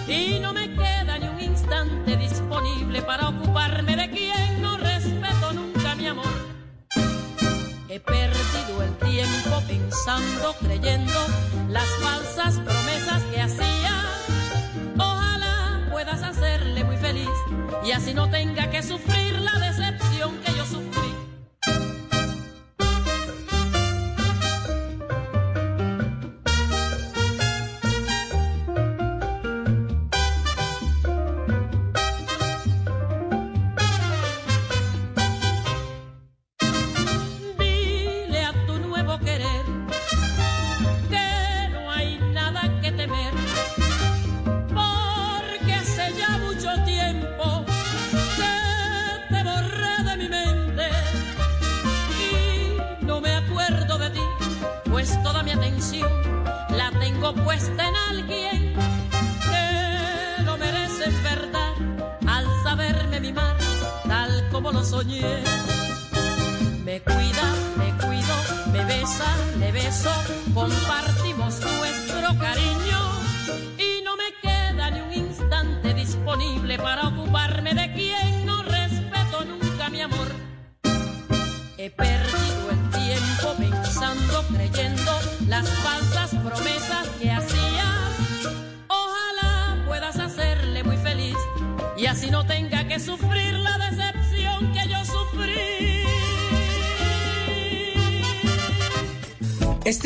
[0.09, 4.53] y no me queda ni un instante disponible para ocuparme de quien
[7.95, 11.12] He perdido el tiempo pensando, creyendo
[11.68, 14.03] las falsas promesas que hacía.
[14.99, 17.28] Ojalá puedas hacerle muy feliz
[17.84, 21.03] y así no tenga que sufrir la decepción que yo sufrí.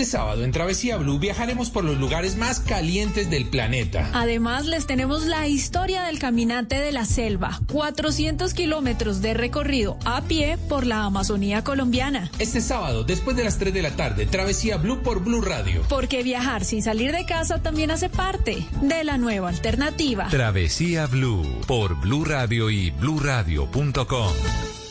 [0.08, 4.10] Sábado en Travesía Blue viajaremos por los lugares más calientes del planeta.
[4.12, 7.60] Además, les tenemos la historia del caminante de la selva.
[7.70, 12.30] 400 kilómetros de recorrido a pie por la Amazonía colombiana.
[12.38, 15.82] Este sábado, después de las 3 de la tarde, Travesía Blue por Blue Radio.
[15.88, 20.28] Porque viajar sin salir de casa también hace parte de la nueva alternativa.
[20.28, 24.32] Travesía Blue por Blue Radio y bluradio.com.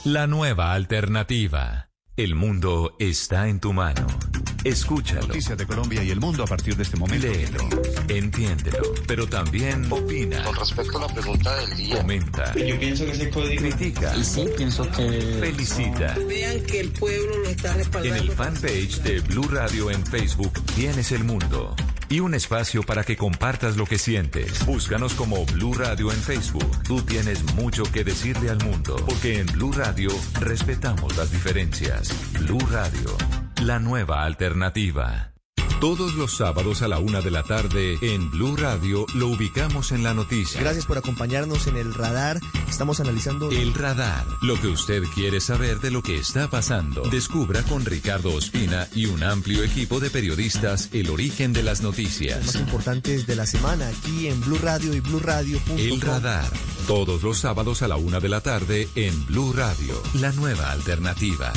[0.06, 1.90] La nueva alternativa.
[2.16, 4.08] El mundo está en tu mano.
[4.68, 5.28] Escúchalo.
[5.28, 7.26] Noticias de Colombia y el mundo a partir de este momento.
[7.26, 7.70] Léelo,
[8.08, 10.44] entiéndelo, pero también opina.
[10.44, 11.98] Con respecto a la pregunta del día.
[11.98, 12.54] Comenta.
[12.56, 13.62] Yo pienso que ese código.
[13.62, 14.16] Critica.
[14.16, 15.38] Y sí, pienso que.
[15.40, 16.16] Felicita.
[16.28, 18.16] Vean que el pueblo lo está respaldando.
[18.16, 21.76] En el fanpage de Blue Radio en Facebook tienes el mundo.
[22.10, 24.66] Y un espacio para que compartas lo que sientes.
[24.66, 26.84] Búscanos como Blue Radio en Facebook.
[26.84, 30.10] Tú tienes mucho que decirle al mundo, porque en Blue Radio
[30.40, 32.10] respetamos las diferencias.
[32.40, 33.18] Blue Radio,
[33.62, 35.34] la nueva alternativa.
[35.80, 40.04] Todos los sábados a la una de la tarde en Blue Radio lo ubicamos en
[40.04, 40.60] la noticia.
[40.60, 42.40] Gracias por acompañarnos en el radar.
[42.68, 47.04] Estamos analizando El radar, lo que usted quiere saber de lo que está pasando.
[47.04, 51.92] Descubra con Ricardo Ospina y un amplio equipo de periodistas el origen de las más
[51.92, 52.56] noticias.
[52.56, 55.78] importantes de la semana aquí en Blue Radio y BlueRadio.com.
[55.78, 56.50] El radar,
[56.88, 61.54] todos los sábados a la una de la tarde en Blue Radio, la nueva alternativa.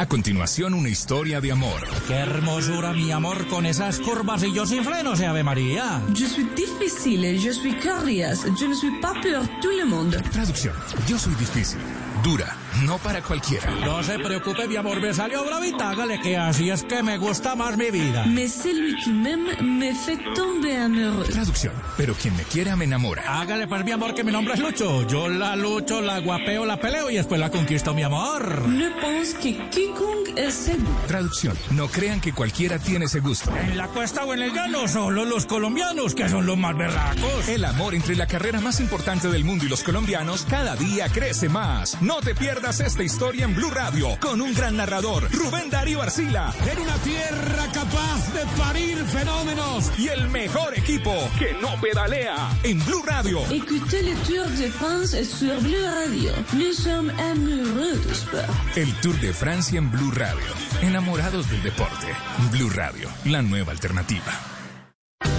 [0.00, 1.80] A continuación, una historia de amor.
[2.06, 6.00] Qué hermosura, mi amor, con esas curvas y yo sin frenos, Ave María.
[6.14, 10.22] Je suis difficile, je suis curious, je ne suis pas pour tout le monde.
[10.30, 10.72] Traducción.
[11.08, 11.80] Yo soy difícil,
[12.22, 13.70] dura, no para cualquiera.
[13.84, 17.54] No se preocupe, mi amor, me salió bravita, hágale que así es que me gusta
[17.54, 18.24] más mi vida.
[18.26, 21.28] Mais celui qui m'aime me fait tomber amoureux.
[21.30, 21.72] Traducción.
[21.96, 23.40] Pero quien me quiera me enamora.
[23.40, 25.06] Hágale pues, mi amor, que mi nombre es Lucho.
[25.06, 28.68] Yo la lucho, la guapeo, la peleo y después la conquisto, mi amor.
[28.68, 30.88] Ne pense que quiconque seguro.
[31.06, 31.56] Traducción.
[31.70, 33.50] No crean que cualquiera tiene ese gusto.
[33.56, 37.48] En la cuesta o en el llano, solo los colombianos, que son los más berracos.
[37.48, 41.48] El amor entre la carrera más importante del mundo y los colombianos cada día crece
[41.48, 42.00] más.
[42.02, 46.52] No te pierdas esta historia en Blue Radio con un gran narrador, Rubén Darío Arcila.
[46.70, 49.90] En una tierra capaz de parir fenómenos.
[49.98, 53.40] Y el mejor equipo que no pedalea en Blue Radio.
[53.50, 56.30] Écoutez le Tour de France sur Blue Radio.
[56.52, 58.44] Nous sommes amoureux du sport.
[58.76, 60.44] El Tour de Francia en Blue Radio.
[60.82, 62.06] enamorados del deporte.
[62.52, 64.57] Blue Radio, la nueva alternativa.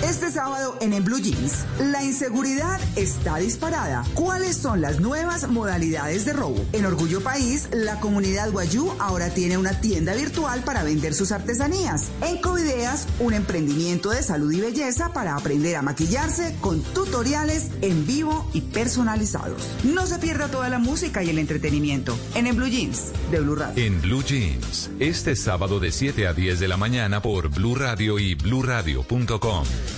[0.09, 4.03] Este sábado en En Blue Jeans, la inseguridad está disparada.
[4.15, 6.65] ¿Cuáles son las nuevas modalidades de robo?
[6.73, 12.07] En Orgullo País, la comunidad Guayú ahora tiene una tienda virtual para vender sus artesanías.
[12.21, 18.07] En Covideas, un emprendimiento de salud y belleza para aprender a maquillarse con tutoriales en
[18.07, 19.61] vivo y personalizados.
[19.83, 23.55] No se pierda toda la música y el entretenimiento en En Blue Jeans de Blue
[23.55, 23.83] Radio.
[23.83, 28.17] En Blue Jeans, este sábado de 7 a 10 de la mañana por Blue Radio
[28.17, 29.65] y bluradio.com.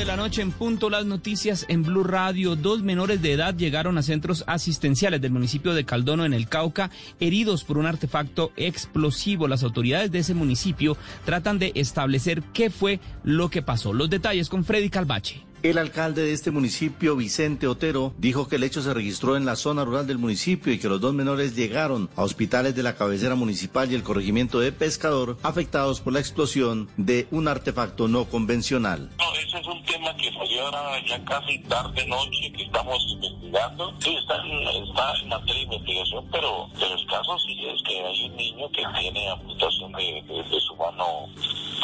[0.00, 2.56] 9 de la noche en punto las noticias en Blue Radio.
[2.56, 6.90] Dos menores de edad llegaron a centros asistenciales del municipio de Caldono en el Cauca
[7.18, 9.46] heridos por un artefacto explosivo.
[9.46, 10.96] Las autoridades de ese municipio
[11.26, 13.92] tratan de establecer qué fue lo que pasó.
[13.92, 15.49] Los detalles con Freddy Calvache.
[15.62, 19.56] El alcalde de este municipio, Vicente Otero, dijo que el hecho se registró en la
[19.56, 23.34] zona rural del municipio y que los dos menores llegaron a hospitales de la cabecera
[23.34, 29.10] municipal y el corregimiento de Pescador afectados por la explosión de un artefacto no convencional.
[29.18, 33.92] No, ese es un tema que salió ahora ya casi tarde noche que estamos investigando.
[33.98, 38.00] Sí, está en, está en materia de investigación, pero, pero el caso sí es que
[38.00, 41.28] hay un niño que tiene amputación de, de, de su mano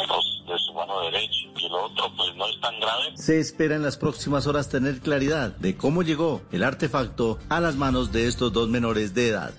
[0.07, 3.11] pues, de su mano derecha y el otro pues no es tan grave.
[3.15, 7.75] Se espera en las próximas horas tener claridad de cómo llegó el artefacto a las
[7.75, 9.53] manos de estos dos menores de edad.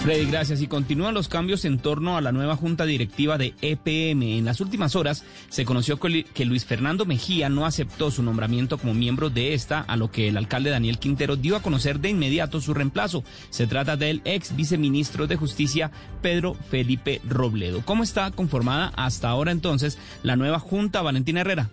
[0.00, 0.60] Freddy, gracias.
[0.60, 4.38] Y continúan los cambios en torno a la nueva junta directiva de EPM.
[4.38, 8.92] En las últimas horas se conoció que Luis Fernando Mejía no aceptó su nombramiento como
[8.92, 12.60] miembro de esta, a lo que el alcalde Daniel Quintero dio a conocer de inmediato
[12.60, 13.24] su reemplazo.
[13.50, 15.90] Se trata del ex viceministro de Justicia,
[16.20, 17.82] Pedro Felipe Robledo.
[17.84, 21.70] ¿Cómo está conformada hasta ahora entonces la nueva junta, Valentina Herrera?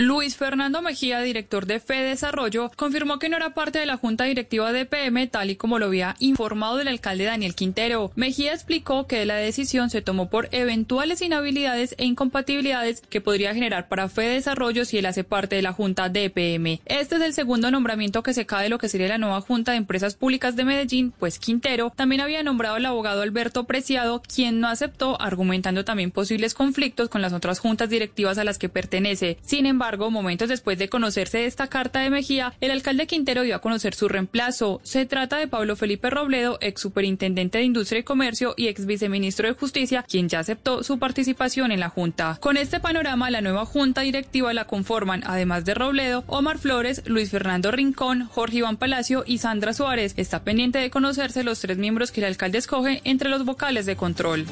[0.00, 4.22] Luis Fernando Mejía, director de Fede Desarrollo, confirmó que no era parte de la junta
[4.26, 8.12] directiva de PM, tal y como lo había informado el alcalde Daniel Quintero.
[8.14, 13.88] Mejía explicó que la decisión se tomó por eventuales inhabilidades e incompatibilidades que podría generar
[13.88, 16.80] para Fede Desarrollo si él hace parte de la junta de PM.
[16.84, 19.72] Este es el segundo nombramiento que se cae de lo que sería la nueva junta
[19.72, 24.60] de empresas públicas de Medellín, pues Quintero también había nombrado al abogado Alberto Preciado, quien
[24.60, 29.38] no aceptó, argumentando también posibles conflictos con las otras juntas directivas a las que pertenece.
[29.42, 33.60] Sin embargo, momentos después de conocerse esta carta de Mejía, el alcalde Quintero dio a
[33.60, 34.80] conocer su reemplazo.
[34.84, 39.48] Se trata de Pablo Felipe Robledo, ex superintendente de Industria y Comercio y ex viceministro
[39.48, 42.36] de Justicia, quien ya aceptó su participación en la Junta.
[42.40, 47.30] Con este panorama, la nueva Junta Directiva la conforman, además de Robledo, Omar Flores, Luis
[47.30, 50.14] Fernando Rincón, Jorge Iván Palacio y Sandra Suárez.
[50.16, 53.96] Está pendiente de conocerse los tres miembros que el alcalde escoge entre los vocales de
[53.96, 54.46] control.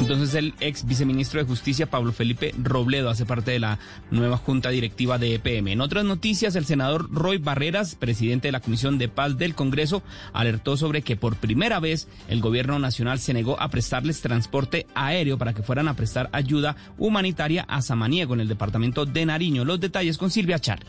[0.00, 3.78] Entonces el ex viceministro de Justicia, Pablo Felipe Robledo, hace parte de la
[4.10, 5.68] nueva junta directiva de EPM.
[5.68, 10.02] En otras noticias, el senador Roy Barreras, presidente de la Comisión de Paz del Congreso,
[10.32, 15.36] alertó sobre que por primera vez el gobierno nacional se negó a prestarles transporte aéreo
[15.36, 19.64] para que fueran a prestar ayuda humanitaria a Samaniego en el departamento de Nariño.
[19.64, 20.80] Los detalles con Silvia Char.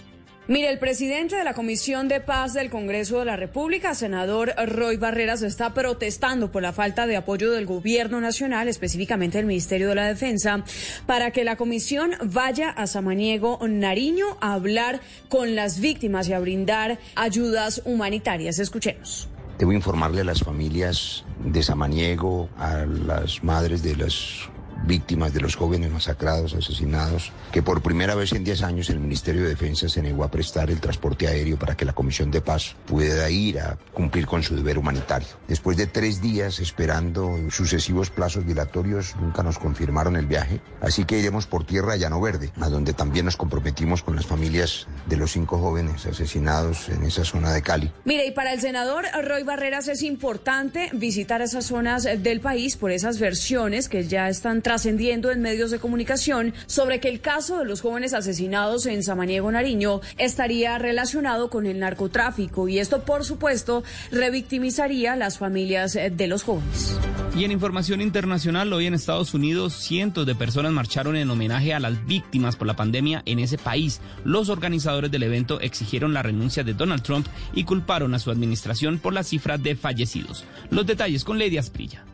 [0.48, 4.98] Mire, el presidente de la Comisión de Paz del Congreso de la República, senador Roy
[4.98, 9.96] Barreras, está protestando por la falta de apoyo del Gobierno Nacional, específicamente del Ministerio de
[9.96, 10.64] la Defensa,
[11.06, 16.40] para que la comisión vaya a Samaniego, Nariño, a hablar con las víctimas y a
[16.40, 18.58] brindar ayudas humanitarias.
[18.58, 19.30] Escuchemos.
[19.60, 24.50] Debo informarle a las familias de Samaniego, a las madres de las
[24.86, 29.44] víctimas de los jóvenes masacrados, asesinados, que por primera vez en 10 años el Ministerio
[29.44, 32.76] de Defensa se negó a prestar el transporte aéreo para que la Comisión de Paz
[32.86, 35.28] pudiera ir a cumplir con su deber humanitario.
[35.48, 41.20] Después de tres días esperando sucesivos plazos dilatorios, nunca nos confirmaron el viaje, así que
[41.20, 45.18] iremos por tierra a Llano Verde, a donde también nos comprometimos con las familias de
[45.18, 47.92] los cinco jóvenes asesinados en esa zona de Cali.
[48.06, 52.92] Mire, y para el senador Roy Barreras es importante visitar esas zonas del país por
[52.92, 57.66] esas versiones que ya están trascendiendo en medios de comunicación sobre que el caso de
[57.66, 63.84] los jóvenes asesinados en Samaniego, Nariño, estaría relacionado con el narcotráfico y esto, por supuesto,
[64.14, 66.98] revictimizaría las familias de los jóvenes.
[67.36, 71.82] Y en información internacional, hoy en Estados Unidos, cientos de personas marcharon en homenaje a
[71.82, 74.00] las víctimas por la pandemia en ese país.
[74.24, 79.00] Los organizadores del evento exigieron la renuncia de Donald Trump y culparon a su administración
[79.00, 80.46] por la cifra de fallecidos.
[80.70, 82.06] Los detalles con Lady Asprilla.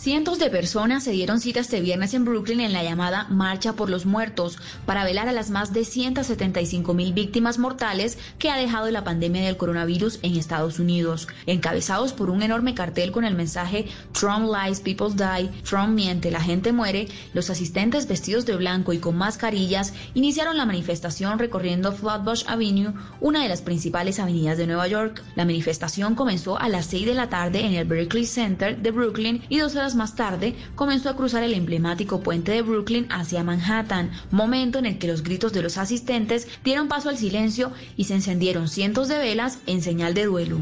[0.00, 3.90] Cientos de personas se dieron cita este viernes en Brooklyn en la llamada Marcha por
[3.90, 8.90] los Muertos para velar a las más de 175 mil víctimas mortales que ha dejado
[8.90, 11.28] la pandemia del coronavirus en Estados Unidos.
[11.44, 13.88] Encabezados por un enorme cartel con el mensaje
[14.18, 19.00] Trump lies, people die, Trump miente, la gente muere, los asistentes vestidos de blanco y
[19.00, 24.88] con mascarillas iniciaron la manifestación recorriendo Flatbush Avenue, una de las principales avenidas de Nueva
[24.88, 25.22] York.
[25.36, 29.42] La manifestación comenzó a las 6 de la tarde en el Berkeley Center de Brooklyn
[29.50, 34.78] y dos más tarde comenzó a cruzar el emblemático puente de Brooklyn hacia Manhattan, momento
[34.78, 38.68] en el que los gritos de los asistentes dieron paso al silencio y se encendieron
[38.68, 40.58] cientos de velas en señal de duelo.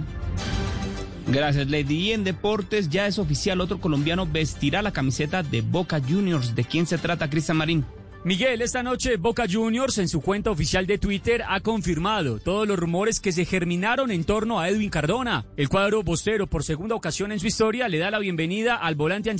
[1.27, 1.97] Gracias, Lady.
[1.97, 6.55] Y en deportes ya es oficial, otro colombiano vestirá la camiseta de Boca Juniors.
[6.55, 7.85] ¿De quién se trata, Cristian Marín?
[8.29, 12.79] Miguel, esta noche Boca Juniors en su cuenta oficial de Twitter ha confirmado todos los
[12.79, 15.47] rumores que se germinaron en torno a Edwin Cardona.
[15.57, 19.31] El cuadro bostero por segunda ocasión en su historia le da la bienvenida al volante